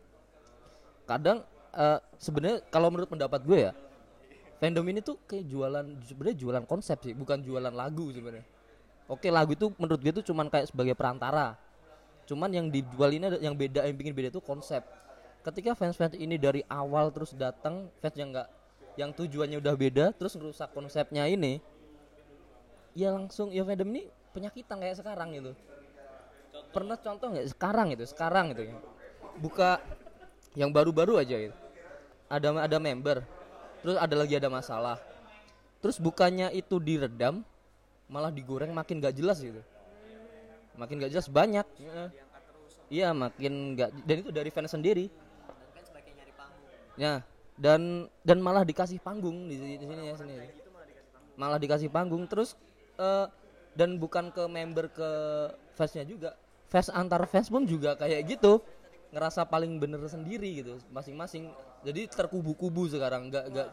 [1.08, 1.42] Kadang
[1.74, 3.72] eh, sebenarnya kalau menurut pendapat gue ya
[4.56, 8.46] fandom ini tuh kayak jualan sebenarnya jualan konsep sih bukan jualan lagu sebenarnya.
[9.06, 11.54] Oke lagu itu menurut gue tuh cuman kayak sebagai perantara
[12.26, 14.82] cuman yang dijual ini ada- yang beda yang bikin beda itu konsep.
[15.46, 18.48] Ketika fans-fans ini dari awal terus datang fans yang enggak
[18.98, 21.62] yang tujuannya udah beda terus ngerusak konsepnya ini
[22.96, 25.52] ya langsung ya fandom ini penyakitan kayak sekarang gitu.
[26.74, 27.46] Pernah contoh nggak?
[27.54, 28.76] Sekarang itu sekarang itu ya.
[29.38, 29.78] Buka
[30.58, 31.56] yang baru-baru aja gitu.
[32.26, 33.22] Ada ada member
[33.86, 34.98] terus ada lagi ada masalah.
[35.78, 37.46] Terus bukannya itu diredam
[38.10, 39.62] malah digoreng makin gak jelas gitu
[40.76, 41.66] makin gak jelas banyak.
[41.80, 42.08] Heeh.
[42.86, 45.10] iya makin gak dan itu dari fans sendiri.
[46.96, 47.20] Ya
[47.56, 50.66] dan dan malah dikasih panggung di, di sini ya sendiri
[51.36, 52.24] malah dikasih panggung.
[52.26, 52.56] Terus
[52.96, 53.26] eh,
[53.76, 55.10] dan bukan ke member ke
[55.76, 56.34] fansnya juga.
[56.66, 58.64] Fans antar fans pun juga kayak gitu.
[59.14, 61.52] Ngerasa paling bener sendiri gitu masing-masing.
[61.86, 63.30] Jadi terkubu-kubu sekarang.
[63.30, 63.68] Nggak nggak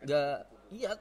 [0.00, 0.34] nggak
[0.74, 0.96] iya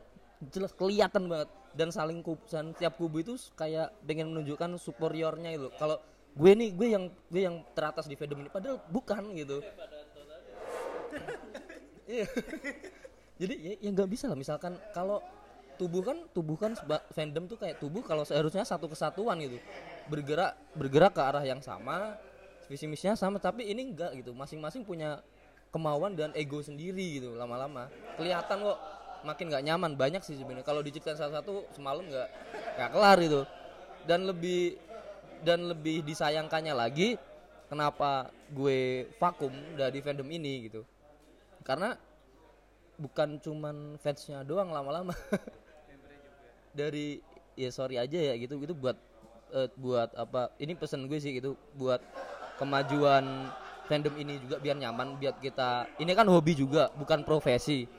[0.51, 5.67] jelas kelihatan banget dan saling kubu dan tiap kubu itu kayak pengen menunjukkan superiornya itu
[5.77, 6.01] kalau
[6.36, 9.60] gue nih gue yang gue yang teratas di fandom ini padahal bukan gitu.
[12.10, 12.25] Iya.
[13.41, 14.38] jadi ya ya nggak bisa lah.
[14.38, 15.21] Misalkan kalau
[15.77, 16.73] tubuh kan tubuh kan
[17.13, 19.58] fandom tuh kayak tubuh kalau seharusnya satu kesatuan gitu.
[20.10, 22.17] Bergerak bergerak ke arah yang sama
[22.69, 24.34] visi misinya sama tapi ini enggak gitu.
[24.34, 25.21] Masing-masing punya
[25.69, 27.89] kemauan dan ego sendiri gitu lama-lama.
[28.17, 28.79] Kelihatan kok
[29.23, 30.65] makin nggak nyaman banyak sih sebenarnya.
[30.65, 32.29] Kalau diceritain satu-satu semalam nggak
[32.77, 33.41] nggak kelar itu
[34.08, 34.79] dan lebih
[35.43, 37.15] dan lebih disayangkannya lagi
[37.71, 40.82] kenapa gue vakum dari fandom ini gitu.
[41.63, 41.93] Karena
[42.99, 45.15] bukan cuman fansnya doang lama-lama.
[46.69, 47.17] Dari
[47.58, 48.95] ya sorry aja ya gitu itu buat
[49.51, 51.99] eh, buat apa ini pesan gue sih gitu buat
[52.62, 53.51] kemajuan
[53.89, 57.89] fandom ini juga biar nyaman biar kita ini kan hobi juga bukan profesi.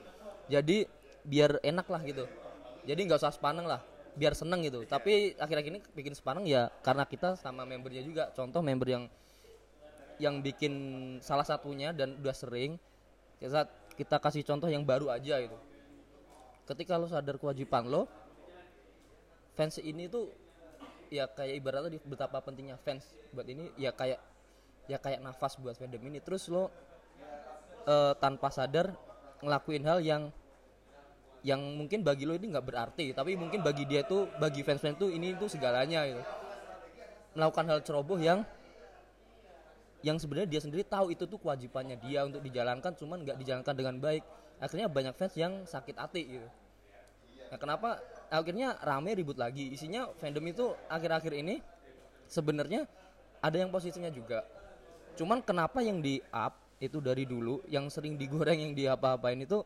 [0.47, 0.87] Jadi
[1.25, 2.25] biar enak lah gitu.
[2.85, 3.81] Jadi nggak usah sepaneng lah
[4.17, 4.83] biar seneng gitu.
[4.83, 8.23] Tapi akhir-akhir ini bikin sepaneng ya karena kita sama membernya juga.
[8.33, 9.05] Contoh member yang
[10.21, 10.73] yang bikin
[11.25, 12.77] salah satunya dan udah sering
[13.41, 13.65] kita
[13.97, 15.57] kita kasih contoh yang baru aja gitu.
[16.69, 18.05] Ketika lo sadar kewajiban lo
[19.57, 20.29] fans ini tuh
[21.11, 23.03] ya kayak ibaratnya di- betapa pentingnya fans
[23.35, 24.21] buat ini ya kayak
[24.87, 26.21] ya kayak nafas buat fandom ini.
[26.21, 26.69] Terus lo
[27.89, 28.93] eh, tanpa sadar
[29.41, 30.29] ngelakuin hal yang
[31.41, 35.09] yang mungkin bagi lo ini nggak berarti tapi mungkin bagi dia tuh bagi fans-fans tuh
[35.09, 36.21] ini tuh segalanya gitu.
[37.33, 38.45] Melakukan hal ceroboh yang
[40.01, 43.95] yang sebenarnya dia sendiri tahu itu tuh kewajibannya dia untuk dijalankan cuman nggak dijalankan dengan
[43.97, 44.23] baik.
[44.61, 46.49] Akhirnya banyak fans yang sakit hati gitu.
[47.49, 47.97] Nah kenapa?
[48.29, 49.73] Akhirnya rame ribut lagi.
[49.73, 51.59] Isinya fandom itu akhir-akhir ini
[52.29, 52.85] sebenarnya
[53.41, 54.45] ada yang positifnya juga.
[55.17, 59.61] Cuman kenapa yang di up itu dari dulu yang sering digoreng yang di apa-apain itu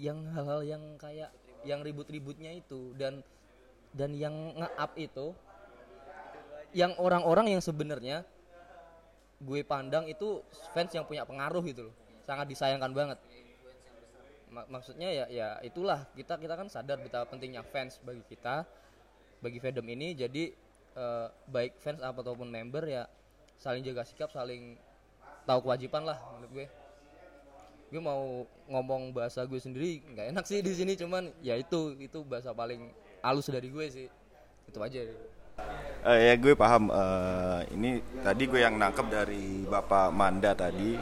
[0.00, 1.28] yang hal-hal yang kayak
[1.68, 3.20] yang ribut-ributnya itu dan
[3.92, 5.36] dan yang nge-up itu
[6.72, 8.24] yang orang-orang yang sebenarnya
[9.40, 10.40] gue pandang itu
[10.72, 11.94] fans yang punya pengaruh gitu loh.
[12.24, 13.18] Sangat disayangkan banget.
[14.48, 16.06] Ma- maksudnya ya ya itulah.
[16.14, 18.64] Kita kita kan sadar betapa pentingnya fans bagi kita
[19.42, 20.14] bagi fandom ini.
[20.14, 20.54] Jadi
[20.96, 23.04] eh, baik fans ataupun member ya
[23.60, 24.80] saling jaga sikap saling
[25.44, 26.66] tahu kewajiban lah menurut gue
[27.90, 32.22] gue mau ngomong bahasa gue sendiri nggak enak sih di sini cuman ya itu itu
[32.22, 34.06] bahasa paling halus dari gue sih
[34.70, 35.02] itu aja
[36.00, 36.88] Eh, ya gue paham.
[36.88, 40.96] Eh, ini tadi gue yang nangkep dari Bapak Manda tadi.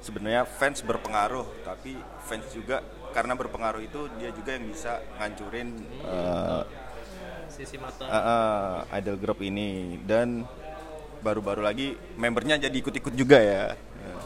[0.00, 1.92] Sebenarnya fans berpengaruh, tapi
[2.24, 2.80] fans juga
[3.12, 5.68] karena berpengaruh itu dia juga yang bisa ngancurin
[6.00, 6.62] eh,
[7.52, 8.00] Sisi mata.
[8.08, 10.48] eh, eh, idol group ini dan
[11.20, 13.76] baru-baru lagi membernya jadi ikut-ikut juga ya.
[13.76, 14.16] Eh,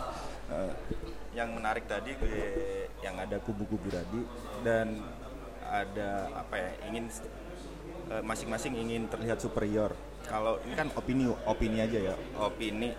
[0.55, 0.73] eh,
[1.43, 2.39] yang menarik tadi gue
[3.03, 4.21] yang ada kubu-kubu tadi
[4.63, 5.03] dan
[5.67, 7.05] ada apa ya ingin
[8.11, 9.91] eh, masing-masing ingin terlihat superior.
[10.23, 12.95] Kalau ini kan opini opini aja ya, opini.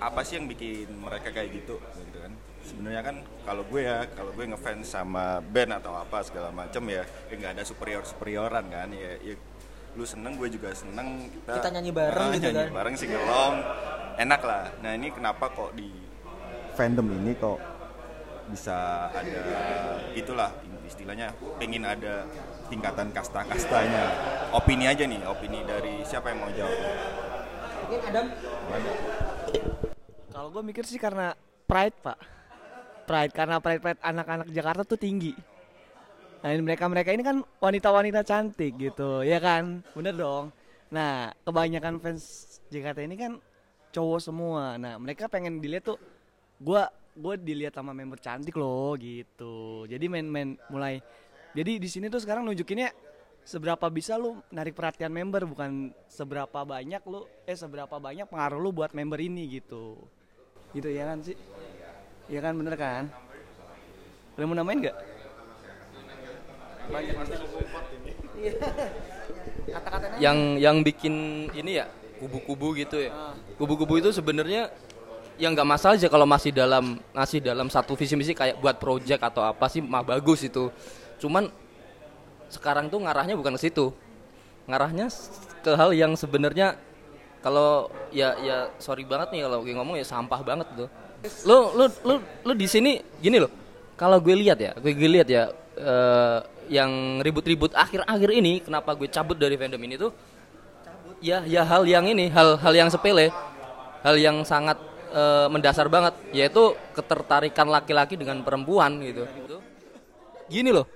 [0.00, 1.76] Apa sih yang bikin mereka kayak gitu?
[1.76, 2.32] Gitu kan.
[2.60, 7.02] Sebenarnya kan kalau gue ya kalau gue ngefans sama band atau apa segala macam ya
[7.28, 8.88] ya nggak ada superior superioran kan.
[8.94, 9.34] Ya, ya
[9.98, 12.76] lu seneng gue juga seneng kita, Kita nyanyi bareng Ah, gitu nyanyi kan.
[12.78, 13.56] bareng singelong
[14.16, 14.64] enak lah.
[14.86, 15.90] Nah ini kenapa kok di
[16.80, 17.60] fandom ini kok
[18.48, 19.40] bisa ada
[20.16, 20.48] itulah
[20.88, 21.28] istilahnya
[21.60, 22.24] pengen ada
[22.72, 24.16] tingkatan kasta-kastanya
[24.56, 26.80] opini aja nih opini dari siapa yang mau jawab
[27.90, 28.26] Mungkin Adam
[30.30, 31.34] Kalau gue mikir sih karena
[31.66, 32.18] pride pak,
[33.02, 35.34] pride karena pride pride anak-anak Jakarta tuh tinggi.
[36.40, 40.54] Nah ini mereka mereka ini kan wanita-wanita cantik gitu, ya kan, bener dong.
[40.94, 43.32] Nah kebanyakan fans JKT ini kan
[43.90, 44.78] cowok semua.
[44.78, 45.98] Nah mereka pengen dilihat tuh,
[46.60, 46.82] gue
[47.16, 49.84] gue dilihat sama member cantik loh gitu.
[49.88, 51.00] Jadi main-main mulai.
[51.56, 52.92] Jadi di sini tuh sekarang nunjukinnya
[53.42, 58.70] seberapa bisa lu narik perhatian member bukan seberapa banyak lu eh seberapa banyak pengaruh lu
[58.70, 59.98] buat member ini gitu.
[60.76, 61.34] Gitu ya kan sih?
[62.30, 63.10] Ya kan bener kan?
[64.38, 64.96] Lu mau namain nggak?
[66.90, 67.14] Banyak
[69.70, 71.86] kata-katanya yang yang bikin ini ya
[72.20, 73.34] kubu-kubu gitu ya.
[73.56, 74.70] Kubu-kubu itu sebenarnya
[75.40, 79.24] yang nggak masalah aja kalau masih dalam masih dalam satu visi misi kayak buat project
[79.24, 80.68] atau apa sih mah bagus itu.
[81.16, 81.48] Cuman
[82.52, 83.88] sekarang tuh ngarahnya bukan ke situ.
[84.68, 85.08] Ngarahnya
[85.64, 86.76] ke hal yang sebenarnya
[87.40, 90.88] kalau ya ya sorry banget nih kalau gue ngomong ya sampah banget tuh.
[91.48, 93.50] Lu lu lu lu di sini gini loh.
[93.96, 95.48] Kalau gue lihat ya gue, gue lihat ya
[95.80, 96.38] eh,
[96.70, 100.14] yang ribut-ribut akhir-akhir ini kenapa gue cabut dari fandom ini tuh
[101.18, 103.28] ya ya hal yang ini hal hal yang sepele
[104.06, 104.78] hal yang sangat
[105.10, 109.26] eh, mendasar banget yaitu ketertarikan laki-laki dengan perempuan gitu.
[110.50, 110.86] Gini loh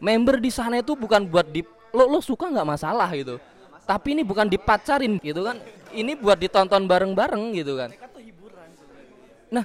[0.00, 1.64] member di sana itu bukan buat di
[1.96, 3.40] lo lo suka nggak masalah gitu.
[3.86, 5.62] Tapi ini bukan dipacarin gitu kan
[5.94, 7.90] ini buat ditonton bareng-bareng gitu kan.
[9.48, 9.64] Nah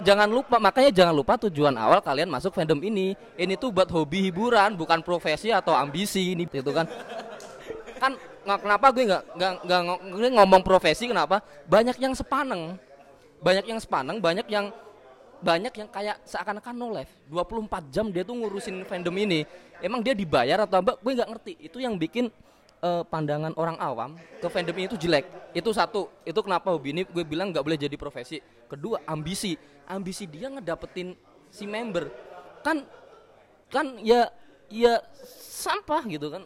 [0.00, 3.14] jangan lupa makanya jangan lupa tujuan awal kalian masuk fandom ini.
[3.36, 6.88] Ini tuh buat hobi hiburan bukan profesi atau ambisi ini gitu kan.
[8.00, 11.44] Kan kenapa gue nggak nggak ngomong profesi kenapa?
[11.68, 12.80] Banyak yang sepaneng
[13.40, 14.68] banyak yang sepaneng banyak yang
[15.40, 17.10] banyak yang kayak seakan-akan no life.
[17.32, 19.48] 24 jam dia tuh ngurusin fandom ini.
[19.80, 21.52] Emang dia dibayar atau apa gue nggak ngerti.
[21.64, 22.28] Itu yang bikin
[22.84, 25.56] eh, pandangan orang awam ke fandom ini tuh jelek.
[25.56, 26.12] Itu satu.
[26.28, 28.38] Itu kenapa hobi ini gue bilang nggak boleh jadi profesi.
[28.68, 29.56] Kedua ambisi.
[29.88, 31.16] Ambisi dia ngedapetin
[31.48, 32.12] si member.
[32.60, 32.84] Kan
[33.72, 34.28] kan ya
[34.68, 35.00] ya
[35.40, 36.44] sampah gitu kan.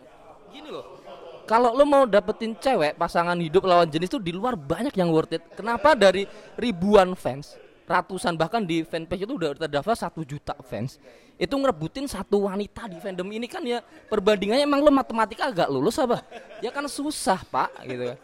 [0.54, 1.02] Gini loh
[1.44, 5.37] kalau lo mau dapetin cewek pasangan hidup lawan jenis tuh di luar banyak yang worth
[5.37, 5.44] it.
[5.52, 6.24] Kenapa dari
[6.57, 10.96] ribuan fans ratusan bahkan di fanpage itu udah terdaftar satu juta fans
[11.37, 16.00] itu ngerebutin satu wanita di fandom ini kan ya perbandingannya emang lo matematika agak lulus
[16.00, 16.24] apa?
[16.64, 18.18] Ya kan susah pak gitu kan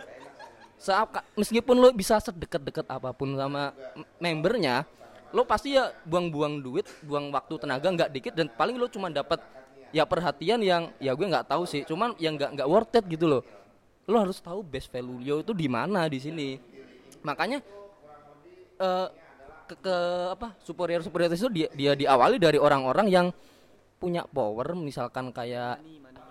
[0.80, 3.76] Seap- meskipun lo bisa sedekat-dekat apa pun sama
[4.16, 4.88] membernya
[5.28, 9.44] lo pasti ya buang-buang duit buang waktu tenaga nggak dikit dan paling lo cuma dapat
[9.90, 11.83] ya perhatian yang ya gue nggak tahu sih.
[11.87, 13.42] Cuman yang nggak nggak worth it gitu loh.
[14.07, 16.48] Lo harus tahu best value lo itu di mana di sini.
[17.22, 17.59] Makanya
[18.81, 19.09] eh
[19.70, 19.96] ke, ke
[20.35, 23.26] apa superior superior itu dia, dia diawali dari orang-orang yang
[24.00, 25.79] punya power misalkan kayak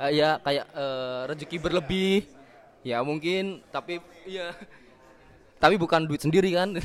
[0.02, 2.28] eh, ya kayak eh, rezeki berlebih.
[2.84, 4.56] Ya mungkin tapi ya
[5.60, 6.76] tapi bukan duit sendiri kan.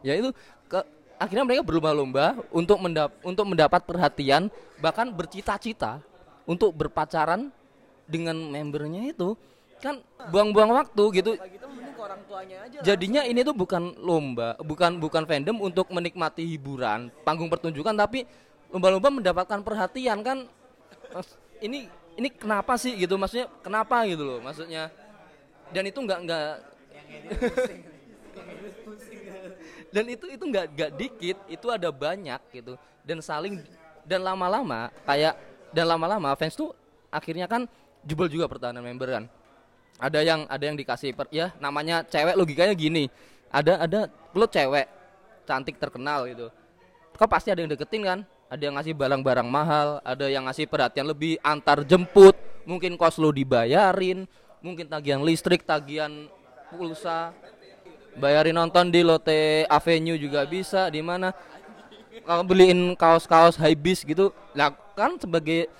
[0.00, 0.32] Ya itu
[0.64, 0.80] ke
[1.20, 4.48] akhirnya mereka berlomba-lomba untuk mendap untuk mendapat perhatian
[4.80, 6.00] bahkan bercita-cita
[6.48, 7.52] untuk berpacaran
[8.08, 9.36] dengan membernya itu.
[9.80, 10.00] Kan
[10.32, 11.32] buang-buang waktu gitu.
[12.80, 18.24] Jadinya ini tuh bukan lomba bukan bukan fandom untuk menikmati hiburan panggung pertunjukan tapi
[18.72, 20.48] lomba-lomba mendapatkan perhatian kan.
[21.60, 23.20] Ini ini kenapa sih gitu?
[23.20, 24.38] Maksudnya kenapa gitu loh?
[24.40, 24.88] Maksudnya
[25.72, 26.44] dan itu nggak nggak
[29.90, 32.78] dan itu itu nggak nggak dikit itu ada banyak gitu.
[33.02, 33.62] Dan saling
[34.06, 35.34] dan lama-lama kayak
[35.74, 36.70] dan lama-lama fans tuh
[37.10, 37.66] akhirnya kan
[38.06, 39.24] jebol juga pertahanan member kan.
[40.00, 43.10] Ada yang ada yang dikasih per, ya namanya cewek logikanya gini.
[43.50, 44.00] Ada ada
[44.32, 44.86] lo cewek
[45.44, 46.48] cantik terkenal gitu.
[47.18, 48.18] Kok pasti ada yang deketin kan?
[48.50, 52.34] Ada yang ngasih barang-barang mahal ada yang ngasih perhatian lebih antar jemput
[52.66, 54.26] mungkin kos lo dibayarin
[54.58, 56.26] mungkin tagihan listrik tagihan
[56.74, 57.30] pulsa
[58.18, 61.30] bayarin nonton di Lotte Avenue juga bisa di mana?
[62.26, 65.70] Kalau beliin kaos-kaos high bis gitu lah kan sebagai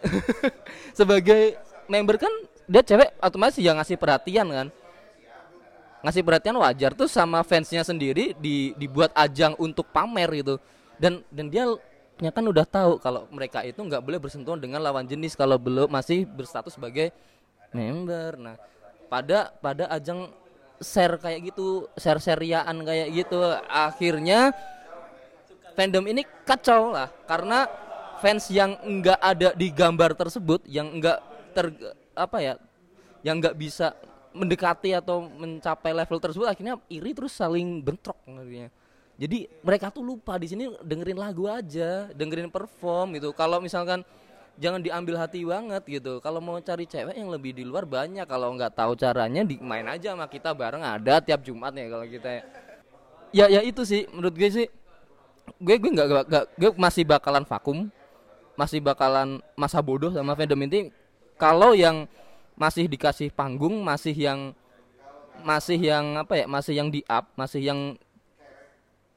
[0.98, 1.58] sebagai
[1.90, 2.32] member kan
[2.70, 4.68] dia cewek otomatis yang ngasih perhatian kan.
[6.00, 6.96] Ngasih perhatian wajar.
[6.96, 10.56] Tuh sama fansnya sendiri di, dibuat ajang untuk pamer gitu.
[10.96, 11.66] Dan dan dia
[12.20, 15.88] nya kan udah tahu kalau mereka itu nggak boleh bersentuhan dengan lawan jenis kalau belum
[15.88, 17.10] masih berstatus sebagai
[17.72, 18.36] member.
[18.38, 18.56] Nah
[19.10, 20.30] pada pada ajang
[20.80, 23.38] share kayak gitu share seriaan kayak gitu.
[23.68, 24.50] Akhirnya
[25.76, 27.12] fandom ini kacau lah.
[27.28, 27.68] Karena
[28.20, 31.20] fans yang enggak ada di gambar tersebut yang enggak
[31.56, 31.72] ter
[32.12, 32.54] apa ya
[33.24, 33.96] yang enggak bisa
[34.30, 38.70] mendekati atau mencapai level tersebut akhirnya iri terus saling bentrok akhirnya
[39.20, 43.36] jadi mereka tuh lupa di sini dengerin lagu aja dengerin perform gitu.
[43.36, 44.00] Kalau misalkan
[44.60, 46.20] jangan diambil hati banget gitu.
[46.20, 48.28] Kalau mau cari cewek yang lebih di luar banyak.
[48.28, 50.84] Kalau nggak tahu caranya di main aja sama kita bareng.
[50.84, 52.28] Ada tiap Jumat ya kalau kita.
[53.32, 54.04] Ya ya, itu sih.
[54.12, 54.66] Menurut gue sih
[55.58, 57.88] gue gue nggak nggak gue masih bakalan vakum.
[58.54, 60.92] Masih bakalan masa bodoh sama fandom ini
[61.40, 62.04] kalau yang
[62.60, 64.52] masih dikasih panggung masih yang
[65.40, 67.96] masih yang apa ya masih yang di up masih yang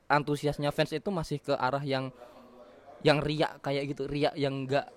[0.08, 2.08] antusiasnya fans itu masih ke arah yang
[3.04, 4.88] yang riak kayak gitu riak yang enggak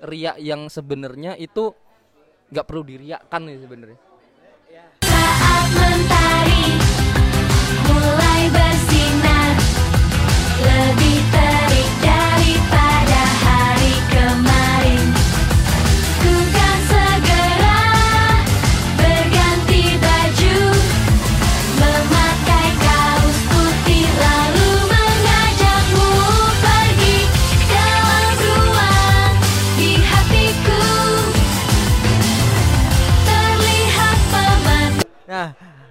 [0.00, 1.74] riak yang sebenarnya itu
[2.50, 3.98] nggak perlu diriakkan nih sebenarnya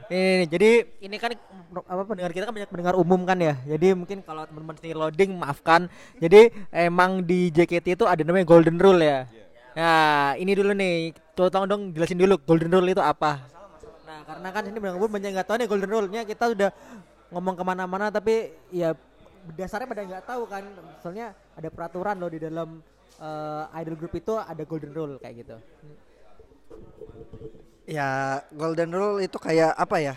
[0.10, 0.70] ini, nih, jadi
[1.06, 1.30] ini kan
[1.86, 3.54] apa pendengar kita kan banyak pendengar umum kan ya.
[3.62, 5.86] Jadi mungkin kalau teman-teman sendiri loading maafkan.
[6.18, 9.30] Jadi emang di JKT itu ada namanya golden rule ya.
[9.78, 11.14] Nah, ini dulu nih.
[11.38, 13.38] Coba tolong dong jelasin dulu golden rule itu apa.
[14.10, 16.70] Nah, karena kan ini umum banyak yang nggak tahu nih golden rule-nya kita udah
[17.30, 18.98] ngomong ke mana-mana tapi ya
[19.54, 20.66] dasarnya pada nggak tahu kan.
[21.06, 22.82] Soalnya ada peraturan loh di dalam
[23.22, 25.58] eh, idol group itu ada golden rule kayak gitu.
[27.90, 30.16] Ya, golden rule itu kayak apa ya?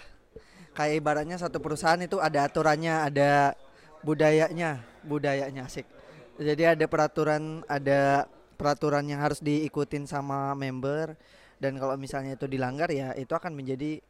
[0.76, 3.56] Kayak ibaratnya satu perusahaan itu ada aturannya, ada
[4.04, 5.88] budayanya, budayanya asik.
[6.36, 8.28] Jadi ada peraturan, ada
[8.60, 11.16] peraturan yang harus diikutin sama member
[11.56, 14.04] dan kalau misalnya itu dilanggar ya itu akan menjadi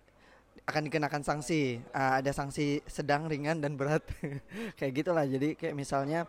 [0.67, 1.79] akan dikenakan sanksi.
[1.95, 4.03] Ah, ada sanksi sedang, ringan dan berat.
[4.79, 5.23] kayak gitulah.
[5.23, 6.27] Jadi kayak misalnya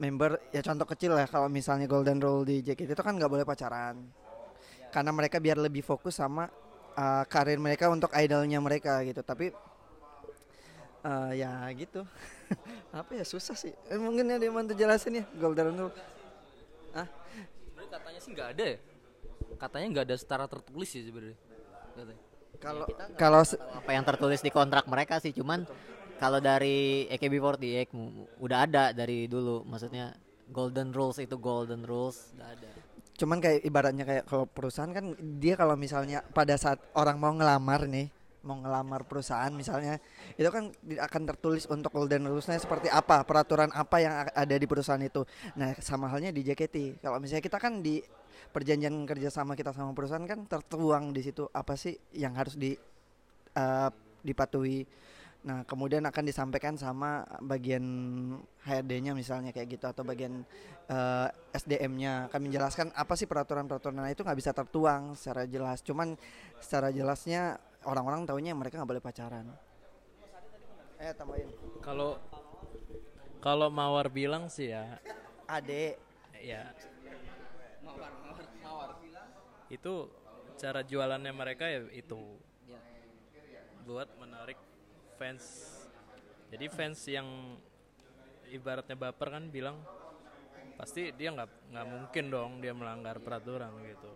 [0.00, 3.44] member ya contoh kecil ya kalau misalnya golden rule di JKT itu kan nggak boleh
[3.44, 3.96] pacaran
[4.90, 6.50] karena mereka biar lebih fokus sama
[6.96, 9.20] uh, karir mereka untuk idolnya mereka gitu.
[9.22, 9.54] Tapi
[11.04, 12.02] uh, ya gitu.
[12.96, 13.74] Apa ya susah sih.
[13.90, 15.24] Eh, mungkin ada yang mau jelasin ya?
[15.36, 15.94] Golden rule.
[16.96, 17.08] Ah
[17.96, 18.78] katanya sih nggak ada ya?
[19.56, 21.38] Katanya nggak ada secara tertulis sih sebenarnya.
[21.96, 22.24] Katanya.
[22.56, 25.68] kalau kita nggak kalau apa yang tertulis di kontrak mereka sih cuman
[26.16, 29.64] kalau dari AKB48 mu- udah ada dari dulu.
[29.68, 30.16] Maksudnya
[30.48, 32.32] golden rules itu golden rules.
[32.36, 32.68] Udah ada
[33.16, 37.88] cuman kayak ibaratnya kayak kalau perusahaan kan dia kalau misalnya pada saat orang mau ngelamar
[37.88, 38.12] nih
[38.46, 39.98] mau ngelamar perusahaan misalnya
[40.38, 45.02] itu kan akan tertulis untuk golden rulesnya seperti apa peraturan apa yang ada di perusahaan
[45.02, 45.26] itu.
[45.58, 47.98] Nah sama halnya di JKT kalau misalnya kita kan di
[48.54, 52.78] perjanjian kerjasama kita sama perusahaan kan tertuang di situ apa sih yang harus di
[53.52, 53.90] eh,
[54.22, 54.86] dipatuhi
[55.46, 57.86] nah kemudian akan disampaikan sama bagian
[58.66, 60.42] HRD-nya misalnya kayak gitu atau bagian
[60.90, 64.02] eh, SDM-nya akan menjelaskan apa sih peraturan-peraturan.
[64.02, 65.86] Nah itu nggak bisa tertuang secara jelas.
[65.86, 66.18] Cuman
[66.58, 69.46] secara jelasnya orang-orang taunya mereka nggak boleh pacaran.
[70.98, 71.46] Eh tambahin.
[71.78, 72.18] Kalau
[73.38, 74.98] kalau Mawar bilang sih ya,
[75.46, 75.94] Ade.
[76.42, 76.74] Ya.
[79.70, 80.10] Itu
[80.58, 82.42] cara jualannya mereka ya itu.
[83.86, 84.15] Buat
[85.16, 85.44] fans.
[86.52, 87.26] Jadi fans yang
[88.52, 89.76] ibaratnya baper kan bilang
[90.76, 94.10] pasti dia nggak nggak mungkin dong dia melanggar peraturan gitu.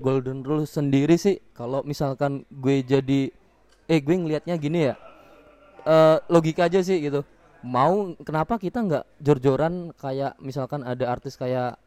[0.00, 3.30] golden rule sendiri sih kalau misalkan gue jadi
[3.86, 4.94] eh gue ngelihatnya gini ya
[5.86, 7.22] eh logika aja sih gitu
[7.62, 11.78] mau kenapa kita nggak jor-joran kayak misalkan ada artis kayak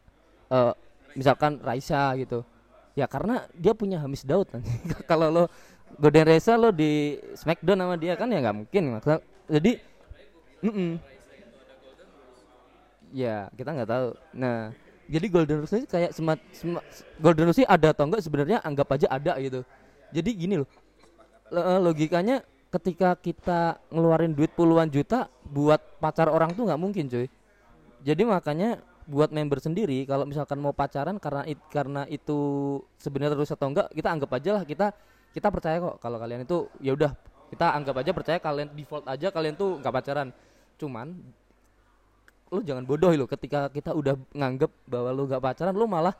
[0.48, 0.72] eh,
[1.18, 2.46] misalkan Raisa gitu
[2.94, 4.70] ya karena dia punya Hamis Daud nanti
[5.10, 5.44] kalau lo
[5.98, 8.82] Golden Raisa lo di Smackdown sama dia kan ya nggak mungkin.
[9.50, 9.72] Jadi
[10.62, 10.90] mm-mm.
[13.10, 14.08] ya kita nggak tahu.
[14.38, 14.70] Nah
[15.10, 16.86] jadi Golden Rose ini kayak semat, sema-
[17.18, 19.66] Golden Rose ada atau enggak sebenarnya anggap aja ada gitu.
[20.14, 20.70] Jadi gini loh
[21.50, 27.10] lo- eh, logikanya ketika kita ngeluarin duit puluhan juta buat pacar orang tuh nggak mungkin
[27.10, 27.26] cuy.
[28.06, 28.78] Jadi makanya
[29.10, 32.38] buat member sendiri kalau misalkan mau pacaran karena it- karena itu
[33.02, 34.94] sebenarnya terus atau enggak kita anggap aja lah kita
[35.30, 37.14] kita percaya kok kalau kalian itu ya udah
[37.50, 40.28] kita anggap aja percaya kalian default aja kalian tuh nggak pacaran.
[40.78, 41.18] Cuman
[42.50, 46.14] lu jangan bodoh lo ketika kita udah nganggep bahwa lu nggak pacaran lu malah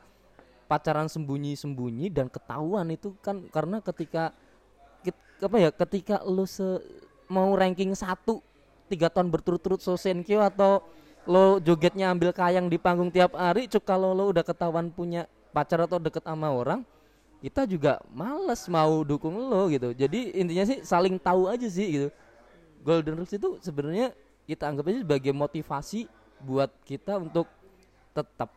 [0.71, 4.31] pacaran sembunyi-sembunyi dan ketahuan itu kan karena ketika
[5.41, 6.63] apa ya ketika lu se
[7.25, 8.39] mau ranking satu
[8.85, 10.85] tiga tahun berturut-turut so senkyo atau
[11.25, 15.81] lo jogetnya ambil kayang di panggung tiap hari cuk kalau lo udah ketahuan punya pacar
[15.83, 16.85] atau deket sama orang
[17.41, 19.97] kita juga males mau dukung lo gitu.
[19.97, 22.07] Jadi intinya sih saling tahu aja sih gitu.
[22.85, 24.13] Golden Rules itu sebenarnya
[24.45, 26.05] kita anggap aja sebagai motivasi
[26.45, 27.49] buat kita untuk
[28.13, 28.53] tetap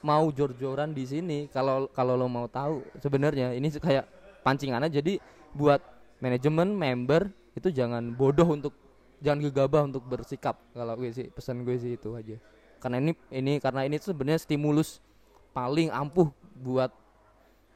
[0.00, 3.50] mau jor-joran di sini kalau kalau lo mau tahu sebenarnya.
[3.50, 4.06] Ini kayak
[4.46, 5.02] pancingan aja.
[5.02, 5.18] Jadi
[5.50, 5.82] buat
[6.22, 8.74] manajemen member itu jangan bodoh untuk
[9.18, 10.54] jangan gegabah untuk bersikap.
[10.70, 12.38] Kalau gue sih pesan gue sih itu aja.
[12.78, 15.02] Karena ini ini karena ini sebenarnya stimulus
[15.50, 16.94] paling ampuh buat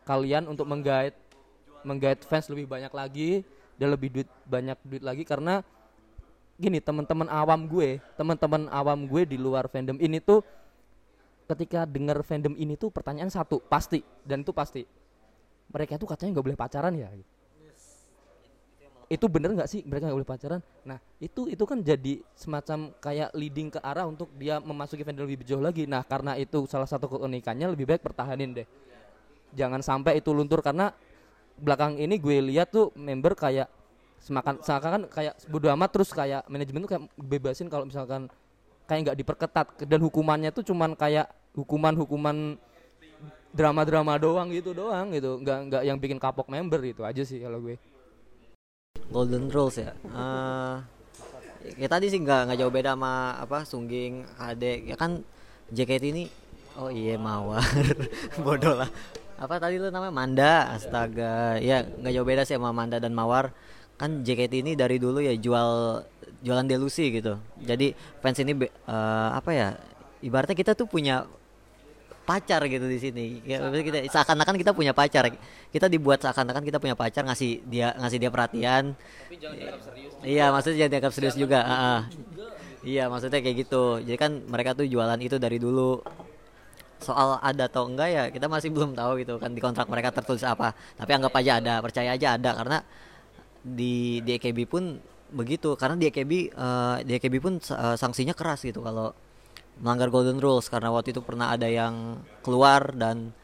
[0.04, 1.16] kalian untuk menggait
[1.84, 3.44] menggait fans lebih banyak lagi
[3.76, 5.60] dan lebih duit banyak duit lagi karena
[6.54, 10.40] gini teman-teman awam gue teman-teman awam gue di luar fandom ini tuh
[11.44, 14.86] ketika dengar fandom ini tuh pertanyaan satu pasti dan itu pasti
[15.68, 17.08] mereka tuh katanya nggak boleh pacaran ya?
[19.10, 19.80] Itu bener nggak sih?
[19.84, 20.60] Mereka nggak boleh pacaran?
[20.86, 25.44] Nah itu itu kan jadi semacam kayak leading ke arah untuk dia memasuki fandom lebih
[25.44, 25.84] jauh lagi.
[25.84, 28.68] Nah karena itu salah satu keunikannya lebih baik pertahanin deh
[29.54, 30.90] jangan sampai itu luntur karena
[31.58, 33.70] belakang ini gue lihat tuh member kayak
[34.18, 38.26] semakan seakan kayak bodo amat terus kayak manajemen tuh kayak bebasin kalau misalkan
[38.84, 42.58] kayak nggak diperketat dan hukumannya tuh cuman kayak hukuman-hukuman
[43.54, 47.62] drama-drama doang gitu doang gitu nggak nggak yang bikin kapok member itu aja sih kalau
[47.62, 47.78] gue
[49.12, 49.92] Golden Rules ya.
[49.92, 50.76] Eh,
[51.76, 54.80] ya tadi sih nggak nggak jauh beda sama apa Sungging, Ade.
[54.88, 55.20] Ya kan
[55.68, 56.24] JKT ini
[56.80, 57.60] oh iya Mawar.
[58.44, 58.88] Bodoh lah.
[59.34, 61.58] Apa tadi lu namanya Manda, astaga.
[61.58, 63.50] Ya nggak jauh beda sih sama Manda dan Mawar.
[63.98, 66.02] Kan JKT ini dari dulu ya jual
[66.42, 67.38] jualan delusi gitu.
[67.62, 69.68] Jadi fans ini eh, apa ya?
[70.24, 71.26] Ibaratnya kita tuh punya
[72.24, 73.44] pacar gitu di sini.
[73.44, 75.28] Ya, kita seakan-akan kita punya pacar.
[75.68, 78.96] Kita dibuat seakan-akan kita punya pacar ngasih dia ngasih dia perhatian.
[80.24, 81.60] Iya, maksudnya jangan dianggap serius juga.
[82.84, 83.84] Iya, maksudnya kayak gitu.
[84.04, 86.00] Jadi kan mereka tuh jualan itu dari dulu.
[87.04, 90.42] Soal ada atau enggak ya kita masih belum tahu gitu kan di kontrak mereka tertulis
[90.42, 90.72] apa.
[90.96, 92.78] Tapi anggap aja ada, percaya aja ada karena
[93.60, 94.96] di di EKB pun
[95.34, 99.12] begitu karena di EKB eh, di EKB pun eh, sanksinya keras gitu kalau
[99.82, 103.34] melanggar golden rules karena waktu itu pernah ada yang keluar dan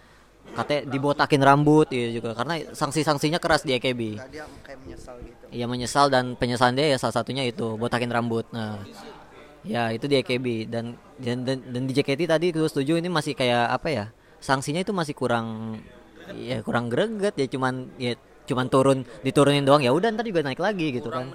[0.54, 4.00] katanya dibotakin rambut gitu juga karena sanksi-sanksinya keras di EKB.
[4.30, 8.46] dia kayak menyesal gitu Iya menyesal dan penyesalan dia ya salah satunya itu botakin rambut.
[8.54, 8.78] Nah,
[9.60, 13.36] ya itu di EKB dan dan, dan, dan di JKT tadi gue setuju ini masih
[13.36, 14.04] kayak apa ya?
[14.40, 15.76] Sanksinya itu masih kurang
[16.36, 18.14] ya kurang greget ya cuman ya
[18.48, 21.28] cuman turun diturunin doang ya udah ntar juga naik lagi gitu kan.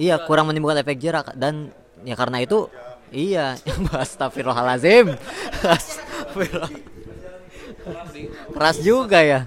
[0.00, 1.70] Iya kurang menimbulkan efek jerak dan
[2.02, 2.72] ya karena itu
[3.12, 3.60] iya
[4.04, 5.12] astagfirullahalazim.
[5.60, 6.72] Astagfirullah.
[8.54, 9.40] Keras juga ya.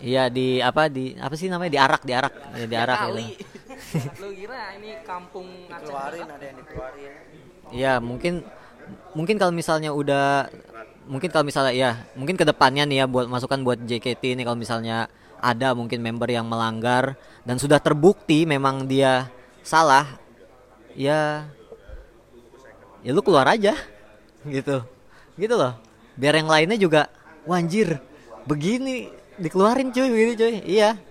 [0.00, 3.49] Iya di apa di apa sih namanya diarak diarak ya, diarak gitu.
[4.20, 7.12] Lu kira ini kampung keluarin ada yang dikeluarin.
[7.70, 8.44] Iya mungkin
[9.14, 10.50] mungkin kalau misalnya udah
[11.06, 14.58] mungkin kalau misalnya ya mungkin ke depannya nih ya buat masukan buat JKT ini kalau
[14.58, 15.10] misalnya
[15.40, 17.16] ada mungkin member yang melanggar
[17.48, 19.32] dan sudah terbukti memang dia
[19.64, 20.06] salah
[20.94, 21.48] ya
[23.00, 23.74] ya lu keluar aja
[24.44, 24.84] gitu
[25.40, 25.74] gitu loh.
[26.20, 27.08] Biar yang lainnya juga
[27.48, 27.96] wanjir
[28.44, 29.08] begini
[29.40, 30.54] dikeluarin cuy begini cuy.
[30.68, 31.09] Iya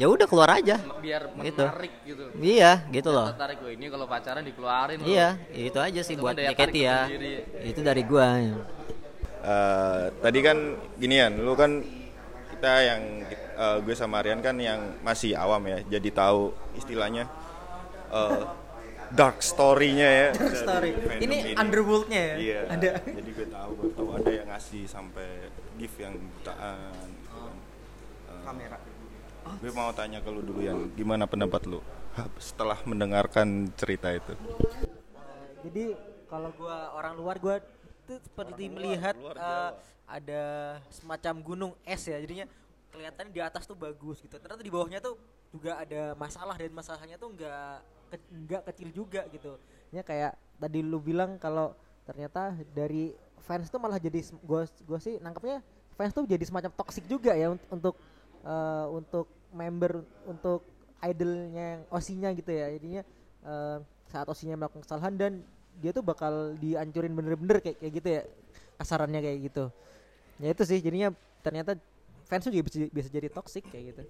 [0.00, 4.06] ya udah keluar aja biar gitu menarik gitu iya gitu loh tertarik gue ini kalau
[4.08, 5.06] pacaran dikeluarin loh.
[5.06, 7.06] Iya, itu aja sih buat JKT ya.
[7.06, 7.32] tersendiri.
[7.64, 8.28] Itu dari gua.
[9.40, 10.58] Eh, tadi kan
[11.00, 11.80] ginian, lu kan
[12.56, 13.02] kita yang
[13.34, 17.24] eh, gue sama Aryan kan yang masih awam ya, jadi tahu istilahnya
[18.12, 18.42] eh,
[19.14, 20.28] dark story-nya ya.
[20.36, 20.90] dari story.
[20.98, 22.36] fandom Ini underworld-nya ya?
[22.36, 22.60] Iya.
[22.68, 22.90] Ada.
[23.00, 27.08] Jadi gue tahu, gue tahu ada yang ngasih sampai gift yang jutaan.
[27.16, 27.56] gitu kan.
[28.30, 28.78] Eh, kamera
[29.58, 31.82] Gue mau tanya ke lu dulu yang gimana pendapat lu?
[32.42, 34.34] setelah mendengarkan cerita itu?
[35.62, 35.94] Jadi
[36.26, 39.70] kalau gua orang luar gua itu seperti melihat eh,
[40.10, 40.42] ada
[40.90, 42.18] semacam gunung es ya.
[42.18, 42.46] Jadinya
[42.90, 44.34] kelihatan di atas tuh bagus gitu.
[44.36, 45.14] Ternyata di bawahnya tuh
[45.54, 47.74] juga ada masalah dan masalahnya tuh nggak
[48.10, 49.54] ke- nggak kecil juga gitu.
[49.94, 51.74] Ya kayak tadi lu bilang kalau
[52.06, 53.14] ternyata dari
[53.46, 55.62] fans tuh malah jadi gua gua sih nangkepnya
[55.94, 57.94] fans tuh jadi semacam toxic juga ya unt- untuk
[58.42, 60.64] eh, untuk member untuk
[61.00, 63.02] idolnya yang osinya gitu ya jadinya
[63.46, 63.78] eh,
[64.10, 65.32] saat osinya melakukan kesalahan dan
[65.80, 68.22] dia tuh bakal dihancurin bener-bener kayak kayak gitu ya
[68.76, 69.64] kasarannya kayak gitu
[70.40, 71.08] ya itu sih jadinya
[71.40, 71.78] ternyata
[72.28, 74.04] fans juga bisa, bisa jadi toxic kayak gitu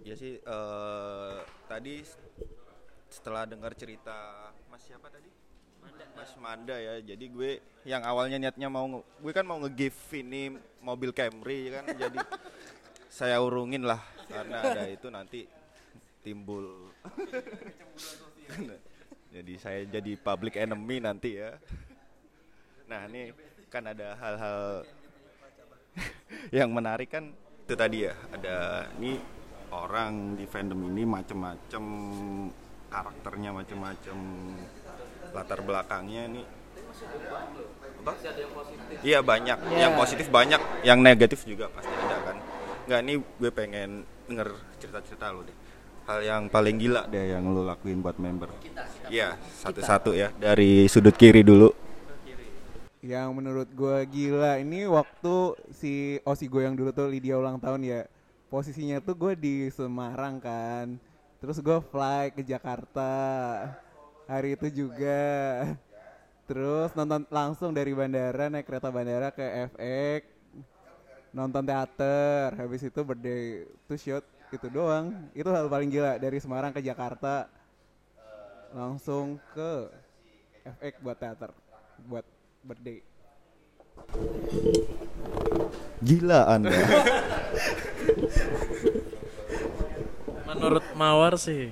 [0.00, 1.38] Ya sih eh,
[1.68, 2.00] tadi
[3.12, 5.28] setelah dengar cerita Mas siapa tadi?
[6.16, 7.00] Mas Manda ya.
[7.04, 7.50] Jadi gue
[7.84, 12.18] yang awalnya niatnya mau gue kan mau nge-give ini mobil Camry kan jadi
[13.10, 13.98] saya urungin lah
[14.30, 15.42] karena ada itu nanti
[16.22, 16.94] timbul
[19.34, 21.54] jadi saya jadi public enemy nanti ya.
[22.90, 23.30] Nah, ini
[23.70, 24.60] kan ada hal-hal
[26.58, 27.30] yang menarik kan
[27.66, 29.14] itu tadi ya ada ini
[29.70, 31.84] orang di fandom ini macem-macem
[32.90, 34.18] karakternya macem-macem
[35.30, 36.42] latar belakangnya ini
[38.00, 38.12] apa?
[39.04, 42.36] Iya banyak, yang positif banyak, yang negatif juga pasti ada kan.
[42.90, 44.50] Nggak ini gue pengen denger
[44.82, 45.54] cerita-cerita lu deh.
[46.10, 48.50] Hal yang paling gila deh yang lu lakuin buat member.
[49.06, 51.70] Iya, satu-satu ya dari sudut kiri dulu.
[52.98, 57.86] Yang menurut gua gila ini waktu si Osi gue yang dulu tuh Lydia ulang tahun
[57.86, 58.10] ya.
[58.50, 60.98] Posisinya tuh gue di Semarang kan.
[61.38, 63.14] Terus gue fly ke Jakarta.
[64.26, 65.22] Hari itu juga.
[66.50, 69.46] Terus nonton langsung dari bandara naik kereta bandara ke
[69.78, 70.39] FX.
[71.30, 72.54] Nonton teater.
[72.58, 75.14] Habis itu birthday to shoot itu doang.
[75.30, 77.46] Itu hal paling gila dari Semarang ke Jakarta.
[78.70, 79.90] Langsung ke
[80.66, 81.50] FX buat teater.
[82.06, 82.26] Buat
[82.62, 82.98] birthday.
[86.02, 86.70] Gila Anda.
[90.50, 91.70] Menurut Mawar sih.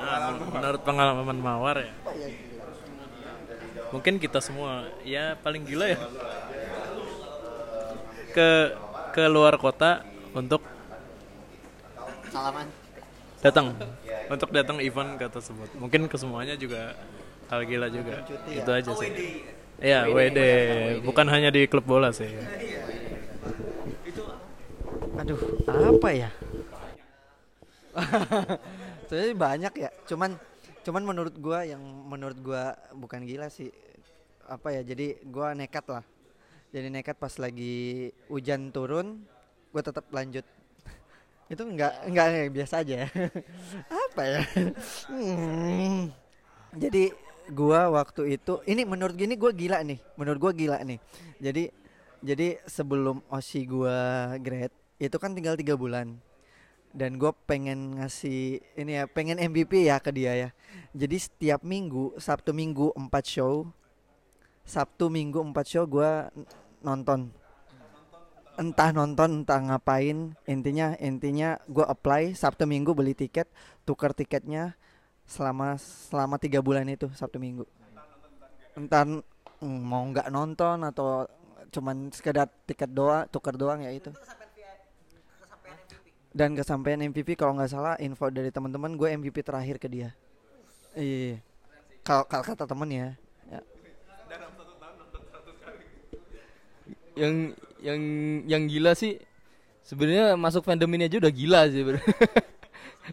[0.00, 1.92] ah, men- menurut pengalaman Mawar ya.
[3.90, 5.98] Mungkin kita semua ya paling gila ya.
[8.30, 8.74] Ke
[9.10, 10.62] ke luar kota untuk
[12.30, 12.66] Salaman.
[13.42, 13.74] datang
[14.30, 15.68] untuk datang event ke tersebut.
[15.74, 16.94] Mungkin ke semuanya juga
[17.50, 18.22] hal gila juga.
[18.46, 19.10] Itu aja sih.
[19.80, 20.40] Iya, WD.
[21.02, 22.30] Bukan hanya di klub bola sih.
[25.18, 26.30] Aduh, apa ya?
[29.10, 29.90] Sebenarnya banyak ya.
[30.06, 30.38] Cuman
[30.86, 33.74] cuman menurut gua yang menurut gua bukan gila sih.
[34.46, 34.86] Apa ya?
[34.86, 36.04] Jadi gua nekat lah.
[36.70, 39.26] Jadi nekat pas lagi hujan turun,
[39.74, 40.46] gua tetap lanjut.
[41.52, 42.94] Itu enggak enggak enggak, biasa aja.
[43.02, 43.08] ya.
[44.06, 44.42] apa ya?
[45.10, 46.14] Hmm.
[46.78, 47.10] Jadi
[47.50, 49.98] gua waktu itu ini menurut gini gua gila nih.
[50.14, 51.02] Menurut gua gila nih.
[51.42, 51.74] Jadi
[52.22, 56.20] jadi sebelum osi gua grade itu kan tinggal tiga bulan
[56.90, 60.50] dan gue pengen ngasih ini ya pengen MVP ya ke dia ya
[60.90, 63.70] jadi setiap minggu sabtu minggu empat show
[64.70, 66.30] sabtu minggu empat show gue
[66.86, 67.34] nonton.
[68.54, 70.38] Entah nonton entah ngapain.
[70.46, 73.50] Intinya intinya gue apply sabtu minggu beli tiket
[73.82, 74.78] tukar tiketnya
[75.26, 77.66] selama selama tiga bulan itu sabtu minggu.
[78.78, 79.26] Entah n-
[79.66, 81.26] mau nggak nonton atau
[81.74, 84.14] cuman sekedar tiket doang tukar doang ya itu.
[86.30, 90.14] Dan kesampaian MVP kalau nggak salah info dari teman-teman gue MVP terakhir ke dia.
[90.94, 91.42] Iya.
[92.06, 93.08] Kalau kata temen ya,
[97.20, 97.34] yang
[97.84, 98.00] yang
[98.48, 99.20] yang gila sih
[99.84, 102.02] sebenarnya masuk fandom ini aja udah gila sih bener.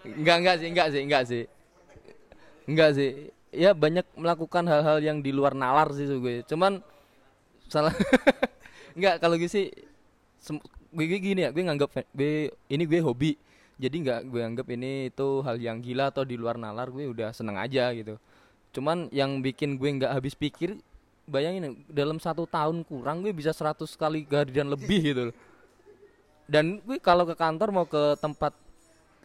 [0.03, 1.43] enggak enggak sih enggak sih enggak sih.
[2.67, 3.11] Enggak sih.
[3.51, 6.43] Ya banyak melakukan hal-hal yang di luar nalar sih gue.
[6.47, 6.79] Cuman
[7.67, 7.91] salah
[8.95, 9.71] enggak kalau gue sih
[10.95, 13.35] gue, gue gini ya gue nganggap gue ini gue hobi.
[13.77, 17.35] Jadi nggak gue anggap ini itu hal yang gila atau di luar nalar gue udah
[17.35, 18.15] seneng aja gitu.
[18.71, 20.79] Cuman yang bikin gue nggak habis pikir
[21.27, 25.35] bayangin dalam satu tahun kurang gue bisa 100 kali kehadiran lebih gitu loh.
[26.47, 28.55] dan gue kalau ke kantor mau ke tempat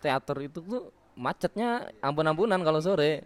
[0.02, 3.22] teater itu tuh macetnya ampun-ampunan kalau sore.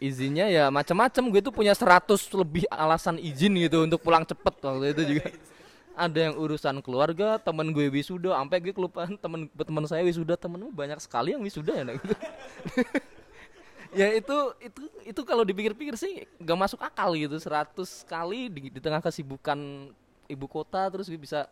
[0.00, 4.86] Izinnya ya macam-macam gue tuh punya 100 lebih alasan izin gitu untuk pulang cepet waktu
[4.96, 5.28] itu juga.
[5.92, 10.72] Ada yang urusan keluarga temen gue wisuda sampai gue kelupaan temen teman saya wisuda temenmu
[10.72, 12.16] banyak sekali yang wisuda ya gitu
[13.90, 17.74] ya itu itu itu kalau dipikir-pikir sih gak masuk akal gitu 100
[18.06, 19.90] kali di, di tengah kesibukan
[20.30, 21.50] ibu kota terus gue bisa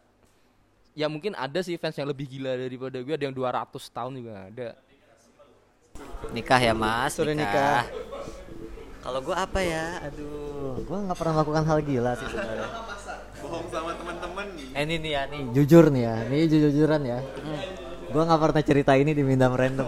[0.94, 4.34] ya mungkin ada sih fans yang lebih gila daripada gue ada yang 200 tahun juga
[4.46, 4.68] ada
[6.34, 7.16] Nikah ya mas.
[7.16, 7.84] Sudah nikah.
[8.98, 10.02] Kalau gue apa ya?
[10.04, 12.68] Aduh, gue nggak pernah melakukan hal gila sih sebenarnya.
[13.38, 14.46] Bohong sama teman-teman.
[14.74, 17.18] Eh, ini nih ya, nih jujur nih ya, nih jujur-jujuran ya.
[18.08, 19.86] Gue nggak pernah cerita ini di Mindam Random.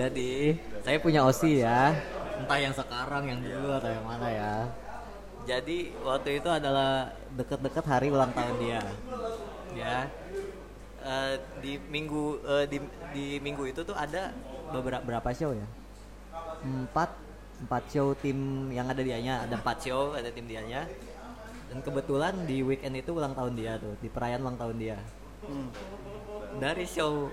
[0.00, 1.92] Jadi saya punya osi ya,
[2.40, 4.54] entah yang sekarang, yang dulu atau yang mana ya.
[5.44, 8.80] Jadi waktu itu adalah deket-deket hari ulang tahun dia,
[9.76, 10.08] ya.
[11.04, 12.78] Eh, di minggu eh, di
[13.12, 14.32] di minggu itu tuh ada
[14.72, 15.68] beberapa berapa show ya?
[16.64, 17.12] Empat
[17.60, 20.88] empat show tim yang ada dianya, ada empat show ada tim dianya.
[21.68, 24.96] Dan kebetulan di weekend itu ulang tahun dia tuh, di perayaan ulang tahun dia.
[26.56, 27.28] Dari show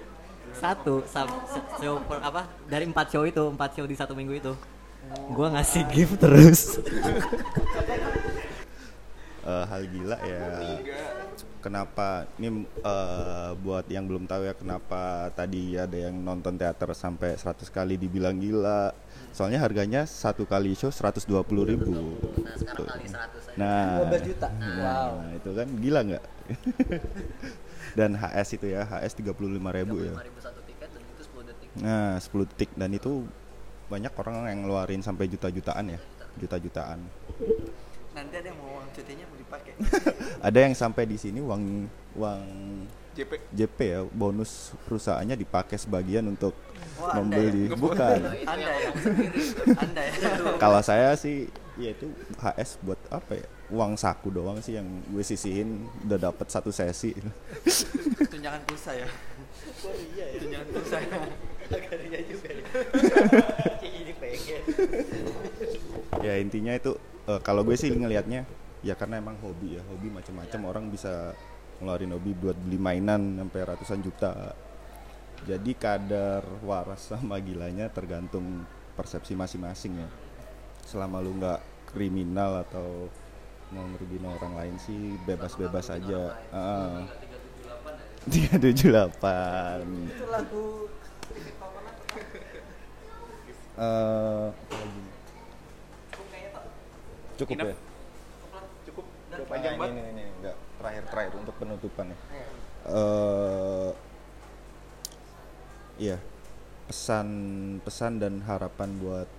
[0.55, 1.43] satu se-
[1.81, 2.47] show per- apa?
[2.67, 4.53] Dari empat show itu empat show di satu minggu itu.
[5.31, 6.61] Gua ngasih gift terus.
[9.47, 10.75] Eh, hal gila ya.
[11.63, 17.39] Kenapa ini eh, buat yang belum tahu ya kenapa tadi ada yang nonton teater sampai
[17.39, 18.91] 100 kali dibilang gila?
[19.31, 21.31] Soalnya harganya satu kali show 120.000
[21.63, 21.95] ribu.
[22.43, 23.55] Nah sekarang kali 100 aja.
[23.55, 24.47] Nah 12 juta.
[24.51, 25.11] Wow.
[25.15, 26.23] nah, itu kan gila nggak
[27.97, 29.33] dan HS itu ya HS 35.000
[30.05, 33.25] ya 5.000 satu tiket dan itu 10 detik Nah, 10 detik dan itu
[33.89, 35.99] banyak orang yang ngeluarin sampai juta-jutaan ya,
[36.35, 36.99] juta-jutaan.
[38.11, 39.73] Nanti ada yang mau uang cutinya mau dipakai.
[40.47, 41.85] Ada yang sampai di sini uang
[42.17, 42.41] uang
[43.13, 43.31] JP.
[43.53, 46.53] JP ya, bonus perusahaannya dipakai sebagian untuk
[46.97, 47.69] Oh, Anda membeli.
[47.77, 48.19] Bukan.
[48.25, 48.89] Anda ya.
[49.85, 50.13] Anda ya.
[50.57, 51.45] Kalau saya sih
[51.77, 53.47] ya itu HS buat apa ya?
[53.71, 57.13] Uang saku doang sih yang gue sisihin udah dapat satu sesi.
[58.33, 59.07] Tunjangan pulsa ya.
[59.85, 60.39] Oh iya ya.
[60.41, 60.97] Tunjangan pulsa.
[61.67, 62.63] Iya juga ya.
[63.83, 64.61] Ini pengen.
[66.23, 66.95] ya intinya itu
[67.27, 68.47] eh, kalau gue sih ngelihatnya
[68.85, 71.33] ya karena emang hobi ya hobi macam-macam orang bisa
[71.81, 74.55] ngeluarin hobi buat beli mainan sampai ratusan juta
[75.45, 78.65] jadi kadar waras sama gilanya tergantung
[78.97, 80.09] persepsi masing-masing ya
[80.87, 81.59] selama lu nggak
[81.91, 83.11] kriminal atau
[83.75, 87.03] mau ngerugiin orang lain sih bebas-bebas aja Ah.
[88.31, 90.87] 378 Itu lagu
[93.77, 94.49] Eh?
[97.37, 97.75] Cukup ya?
[98.89, 99.05] Cukup.
[99.45, 99.93] Panjang ini, banget.
[100.01, 102.17] ini, ini, enggak terakhir terakhir untuk penutupan ya.
[102.87, 103.91] Eh,
[106.01, 106.17] iya,
[106.89, 107.27] pesan
[107.85, 109.29] pesan dan harapan buat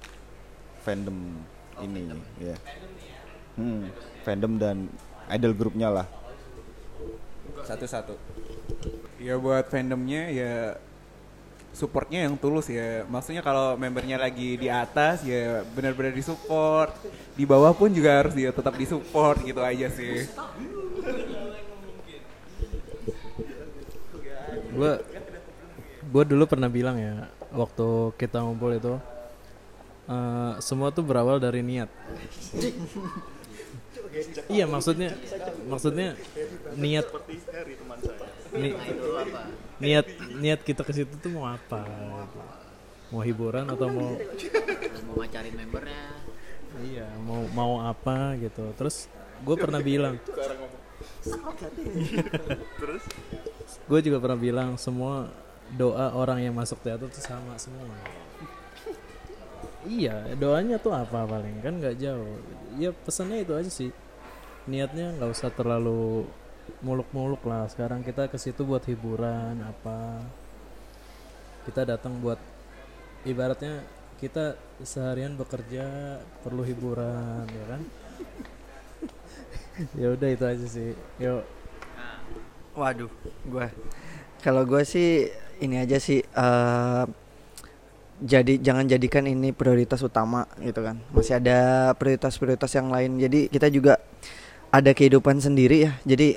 [0.83, 1.43] fandom
[1.83, 2.11] ini
[2.43, 2.57] ya.
[3.59, 3.91] Hmm,
[4.23, 4.77] fandom dan
[5.31, 6.07] idol grupnya lah.
[7.67, 8.15] Satu-satu.
[9.19, 10.79] Ya buat fandomnya ya
[11.75, 13.05] supportnya yang tulus ya.
[13.07, 16.95] Maksudnya kalau membernya lagi di atas ya benar-benar disupport.
[17.35, 20.27] Di bawah pun juga harus dia tetap disupport gitu aja sih.
[24.69, 24.93] gue
[26.09, 28.95] gue dulu pernah bilang ya waktu kita ngumpul itu
[30.09, 31.91] eh, semua tuh berawal dari niat.
[34.49, 35.15] Iya maksudnya
[35.69, 36.17] maksudnya
[36.75, 37.07] niat
[38.57, 38.79] ni-
[39.79, 40.07] niat
[40.41, 41.85] niat kita ke situ tuh mau apa?
[43.13, 44.17] Mau hiburan atau mau
[45.07, 46.05] mau ngacarin membernya.
[46.83, 48.65] Iya mau mau apa gitu.
[48.75, 49.07] Terus
[49.45, 50.17] gue pernah bilang.
[53.89, 55.29] Gue juga pernah bilang semua
[55.77, 57.85] doa orang yang masuk teater tuh sama semua
[59.89, 61.65] iya doanya tuh apa paling?
[61.65, 62.37] Kan nggak jauh.
[62.77, 63.91] Ya pesannya itu aja sih.
[64.69, 66.29] Niatnya nggak usah terlalu
[66.85, 67.65] muluk-muluk lah.
[67.73, 70.21] Sekarang kita ke situ buat hiburan apa.
[71.65, 72.39] Kita datang buat
[73.25, 73.83] ibaratnya
[74.21, 77.83] kita seharian bekerja perlu hiburan ya kan?
[79.95, 80.91] Ya udah itu aja sih.
[81.23, 81.47] Yuk.
[82.75, 83.07] Waduh,
[83.47, 83.71] gua.
[84.43, 85.31] Kalau gua sih
[85.63, 87.05] ini aja sih eh
[88.19, 90.99] jadi jangan jadikan ini prioritas utama gitu kan.
[91.15, 93.19] Masih ada prioritas-prioritas yang lain.
[93.23, 94.03] Jadi kita juga
[94.75, 95.93] ada kehidupan sendiri ya.
[96.03, 96.35] Jadi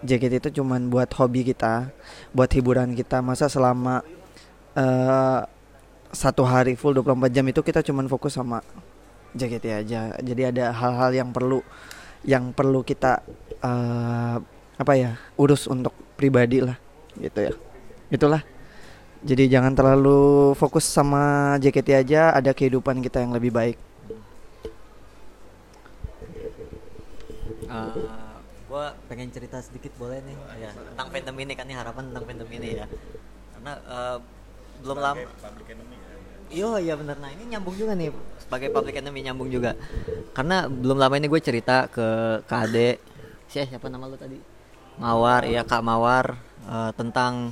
[0.00, 1.92] JKT itu cuman buat hobi kita,
[2.32, 3.20] buat hiburan kita.
[3.20, 4.00] Masa selama
[4.72, 5.40] eh
[6.08, 8.64] satu hari full 24 jam itu kita cuman fokus sama
[9.36, 10.16] JKT aja.
[10.16, 11.60] Jadi ada hal-hal yang perlu
[12.24, 13.20] yang perlu kita
[13.60, 14.38] eh
[14.78, 16.78] apa ya urus untuk pribadi lah
[17.18, 17.52] gitu ya
[18.14, 18.46] itulah
[19.26, 23.78] jadi jangan terlalu fokus sama JKT aja ada kehidupan kita yang lebih baik.
[28.68, 30.36] Gue pengen cerita sedikit boleh nih?
[30.62, 32.86] Ya tentang fandom ini kan nih harapan tentang fandom ini ya.
[33.56, 34.16] Karena eh,
[34.86, 35.18] belum lama
[36.48, 38.08] Iya iya benar nah ini nyambung juga nih
[38.40, 39.74] sebagai public enemy nyambung juga.
[40.32, 42.76] Karena belum lama ini gue cerita ke KD
[43.50, 44.38] siapa siapa nama lu tadi?
[45.02, 46.38] Mawar iya Kak Mawar
[46.70, 47.50] eh, tentang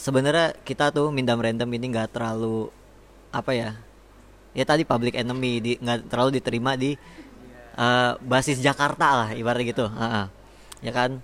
[0.00, 2.72] sebenarnya kita tuh Mindam Random ini nggak terlalu
[3.30, 3.70] apa ya
[4.56, 6.96] ya tadi public enemy di nggak terlalu diterima di
[7.76, 9.86] eh, basis Jakarta lah ibaratnya gitu.
[9.86, 10.32] Ha-ha.
[10.80, 11.20] ya kan?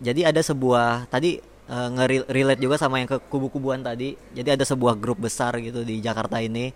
[0.00, 1.38] Jadi ada sebuah tadi
[1.68, 4.16] eh, nge-relate juga sama yang ke kubu-kubuan tadi.
[4.32, 6.72] Jadi ada sebuah grup besar gitu di Jakarta ini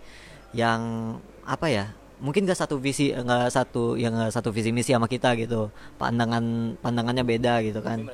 [0.53, 1.85] yang apa ya
[2.21, 5.73] mungkin gak satu visi nggak satu yang nggak satu visi misi sama kita gitu.
[5.97, 8.07] Pandangan pandangannya beda gitu kan.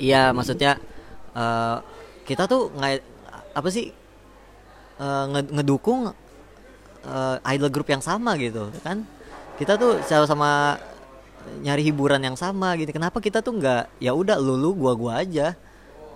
[0.00, 0.78] Iya maksudnya
[1.34, 1.76] eh,
[2.30, 3.02] kita tuh nggak
[3.58, 3.90] apa sih
[5.00, 6.14] nge- ngedukung
[7.04, 9.02] eh, idol group yang sama gitu kan?
[9.58, 10.78] Kita tuh sama-sama
[11.64, 12.92] nyari hiburan yang sama gitu.
[12.92, 15.56] Kenapa kita tuh nggak ya udah lu lu gua gua aja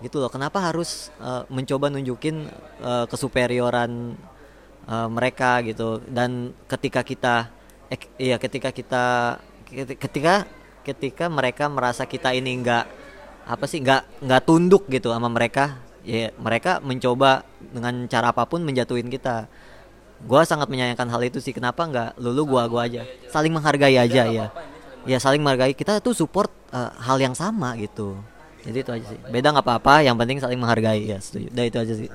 [0.04, 0.30] gitu loh.
[0.30, 2.46] Kenapa harus eh, mencoba nunjukin
[2.84, 4.16] eh, kesuperioran
[4.88, 6.00] eh, mereka gitu?
[6.06, 7.34] Dan ketika kita
[7.92, 9.04] eh, iya ketika kita
[9.68, 10.34] keti- ketika
[10.84, 12.84] ketika mereka merasa kita ini nggak
[13.44, 18.60] apa sih nggak nggak tunduk gitu sama mereka ya mereka mencoba dengan cara apa pun
[18.62, 19.48] menjatuhin kita.
[20.24, 21.50] Gua sangat menyayangkan hal itu sih.
[21.50, 23.02] Kenapa nggak lulu gua gua aja?
[23.28, 24.46] Saling menghargai aja ya.
[25.04, 25.74] Ya saling menghargai.
[25.74, 28.16] Kita tuh support eh, hal yang sama gitu.
[28.64, 29.18] Jadi itu aja sih.
[29.28, 30.04] Beda nggak apa-apa.
[30.04, 31.04] Yang penting saling menghargai.
[31.04, 31.52] Ya setuju.
[31.52, 32.08] Udah itu aja sih.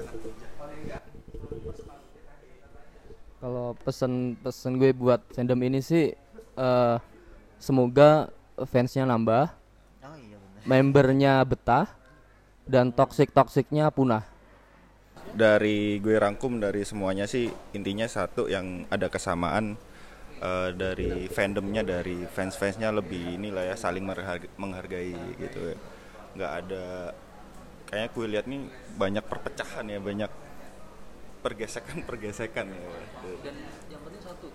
[3.40, 6.12] Kalau pesen-pesen gue buat fandom ini sih
[6.60, 6.96] eh
[7.56, 8.28] semoga
[8.68, 9.48] fansnya nambah,
[10.68, 11.88] membernya betah,
[12.70, 14.22] dan toxic toksiknya punah.
[15.30, 19.78] dari gue rangkum dari semuanya sih intinya satu yang ada kesamaan
[20.42, 24.06] eh, dari fandomnya dari fans-fansnya lebih inilah ya saling
[24.58, 25.78] menghargai, gitu ya
[26.34, 27.14] nggak ada
[27.90, 28.62] kayaknya gue lihat nih
[28.98, 30.32] banyak perpecahan ya banyak
[31.46, 32.80] pergesekan pergesekan ya
[33.46, 33.56] Dan
[33.90, 34.48] yang penting satu,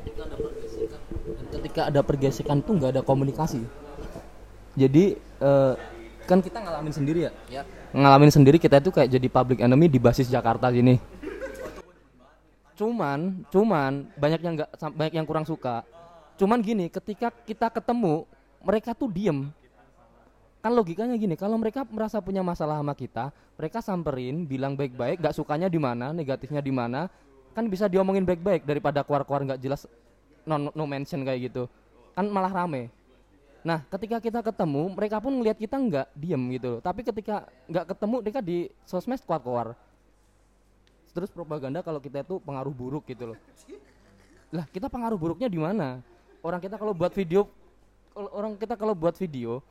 [0.00, 3.60] ketika ada pergesekan, dan ketika ada pergesekan tuh nggak ada komunikasi.
[4.72, 5.74] Jadi eh,
[6.26, 7.62] kan kita ngalamin sendiri ya, Ya.
[7.92, 10.98] ngalamin sendiri kita itu kayak jadi public enemy di basis Jakarta sini.
[12.72, 15.84] Cuman, cuman banyak yang nggak banyak yang kurang suka.
[16.40, 18.24] Cuman gini, ketika kita ketemu,
[18.64, 19.52] mereka tuh diem.
[20.62, 25.34] Kan logikanya gini, kalau mereka merasa punya masalah sama kita, mereka samperin, bilang baik-baik, nggak
[25.36, 27.10] sukanya di mana, negatifnya di mana,
[27.52, 29.84] kan bisa diomongin baik-baik daripada keluar-keluar nggak jelas
[30.48, 31.68] no, no mention kayak gitu.
[32.16, 32.88] Kan malah rame.
[33.62, 36.80] Nah, ketika kita ketemu, mereka pun ngelihat kita nggak diem gitu loh.
[36.82, 39.78] Tapi ketika nggak ketemu, mereka di sosmed keluar-keluar.
[41.14, 43.38] Terus propaganda kalau kita itu pengaruh buruk gitu loh.
[44.50, 46.02] Lah, kita pengaruh buruknya di mana?
[46.42, 47.46] Orang kita kalau buat video,
[48.12, 49.62] orang kita kalau buat video,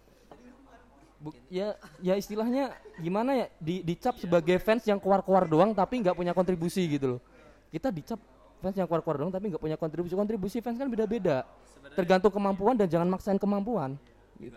[1.19, 3.47] bu- ya ya istilahnya gimana ya?
[3.59, 7.21] Di, dicap sebagai fans yang keluar-keluar doang tapi nggak punya kontribusi gitu loh.
[7.67, 8.17] Kita dicap
[8.61, 10.13] fans yang keluar-keluar doang tapi nggak punya kontribusi.
[10.13, 11.43] Kontribusi fans kan beda-beda.
[11.97, 13.97] Tergantung kemampuan dan jangan maksain kemampuan.
[14.37, 14.55] Gitu.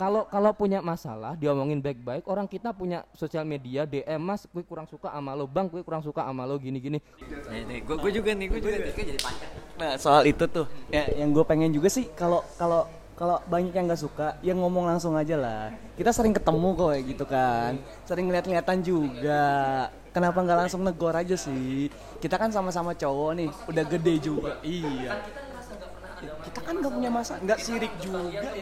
[0.00, 4.88] Kalau kalau punya masalah diomongin baik-baik, orang kita punya sosial media DM Mas, gue kurang
[4.88, 7.04] suka sama lo, Bang, gue kurang suka sama lo gini-gini.
[7.04, 11.36] gue juga nih gue juga nih Gue jadi panjang Nah soal itu tuh, ya yang
[11.36, 15.36] gue pengen juga sih kalau kalau kalau banyak yang nggak suka, ya ngomong langsung aja
[15.36, 15.68] lah.
[16.00, 17.72] Kita sering ketemu kok kayak gitu kan,
[18.08, 19.44] sering ngeliat-ngeliatan juga.
[20.10, 21.86] Kenapa nggak langsung negor aja sih?
[22.18, 24.58] Kita kan sama-sama cowok nih, udah gede juga.
[24.66, 25.22] Iya.
[26.20, 28.54] Kita kan nggak punya masa, nggak sirik juga ya kan?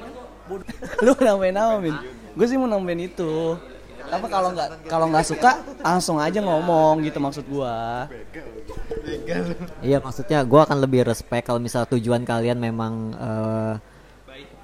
[1.04, 1.96] Lu nambahin apa min?
[2.36, 3.56] Gue sih mau nambahin itu.
[4.08, 8.08] Apa kalau nggak kalau nggak suka langsung aja ngomong gitu maksud gua.
[9.84, 13.74] Iya maksudnya gue akan lebih respect kalau misal tujuan kalian memang eh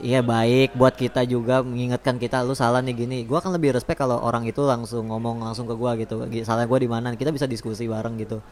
[0.04, 3.18] Iya baik buat kita juga mengingatkan kita lu salah nih gini.
[3.24, 6.20] Gua akan lebih respect kalau orang itu langsung ngomong langsung ke gua gitu.
[6.28, 7.16] Gi- Salah gua di mana?
[7.16, 8.44] Kita bisa diskusi bareng gitu.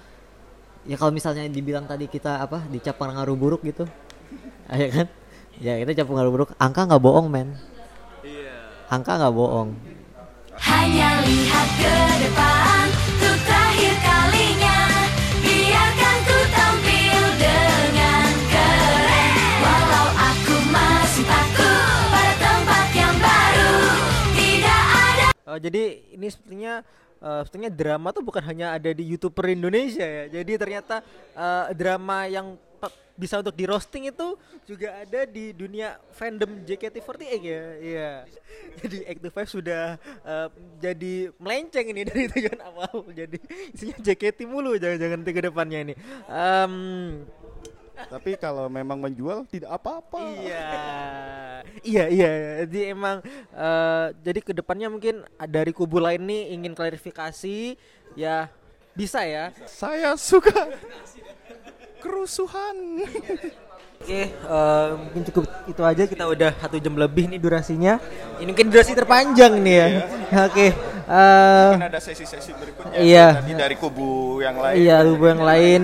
[0.89, 3.85] Ya kalau misalnya dibilang tadi kita apa dicap pengaruh buruk gitu.
[4.73, 5.07] Ya kan?
[5.61, 6.49] Ya kita cap pengaruh buruk.
[6.57, 7.53] Angka nggak bohong men.
[8.89, 9.77] Angka nggak bohong.
[10.57, 11.95] Hanya lihat ke
[12.25, 12.82] depan
[25.53, 26.81] Oh, jadi ini sepertinya
[27.21, 30.41] eh, sepertinya drama tuh bukan hanya ada di youtuber Indonesia ya.
[30.41, 31.05] Jadi ternyata
[31.37, 32.57] eh, drama yang
[33.13, 37.65] bisa untuk di roasting itu juga ada di dunia fandom JKT48 ya.
[37.77, 38.11] Iya.
[38.81, 40.49] Jadi Act 5 sudah eh,
[40.81, 43.05] jadi melenceng ini dari tujuan awal.
[43.13, 43.37] Jadi
[43.77, 45.95] isinya JKT mulu jangan-jangan ke depannya ini.
[46.33, 46.73] Em,
[48.09, 50.67] tapi kalau memang menjual tidak apa-apa Iya,
[51.87, 52.31] iya, iya.
[52.67, 53.23] Jadi emang
[53.53, 57.79] eh, jadi ke depannya mungkin dari kubu lain nih ingin klarifikasi,
[58.19, 58.51] ya
[58.93, 59.55] bisa ya.
[59.65, 60.69] saya suka
[62.03, 62.77] kerusuhan
[64.03, 66.03] Oke, eh, mungkin cukup itu aja.
[66.11, 68.03] Kita udah satu jam lebih nih durasinya.
[68.43, 69.89] Ini mungkin durasi terpanjang nih ya.
[70.51, 70.67] Oke,
[71.03, 72.99] Eh, Mungkin ada sesi-sesi berikutnya.
[72.99, 73.27] Iya.
[73.43, 74.75] Tadi dari kubu yang lain.
[74.81, 75.83] Iya, kubu yang lain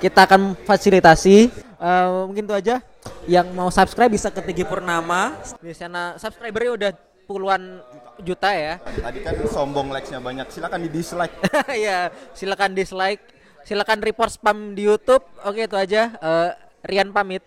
[0.00, 1.48] kita akan fasilitasi.
[1.76, 2.80] Eh, mungkin itu aja.
[3.28, 5.36] Yang mau subscribe bisa ke Tigi Purnama.
[5.60, 6.90] Di sana subscribernya udah
[7.26, 7.82] puluhan
[8.22, 8.78] juta ya.
[8.80, 10.46] Tadi kan sombong likes-nya banyak.
[10.48, 11.34] Silakan di dislike.
[11.82, 13.22] Iya, silakan dislike,
[13.66, 15.26] silakan report spam di YouTube.
[15.44, 16.14] Oke, itu aja.
[16.16, 16.50] Eh,
[16.86, 17.42] Rian pamit.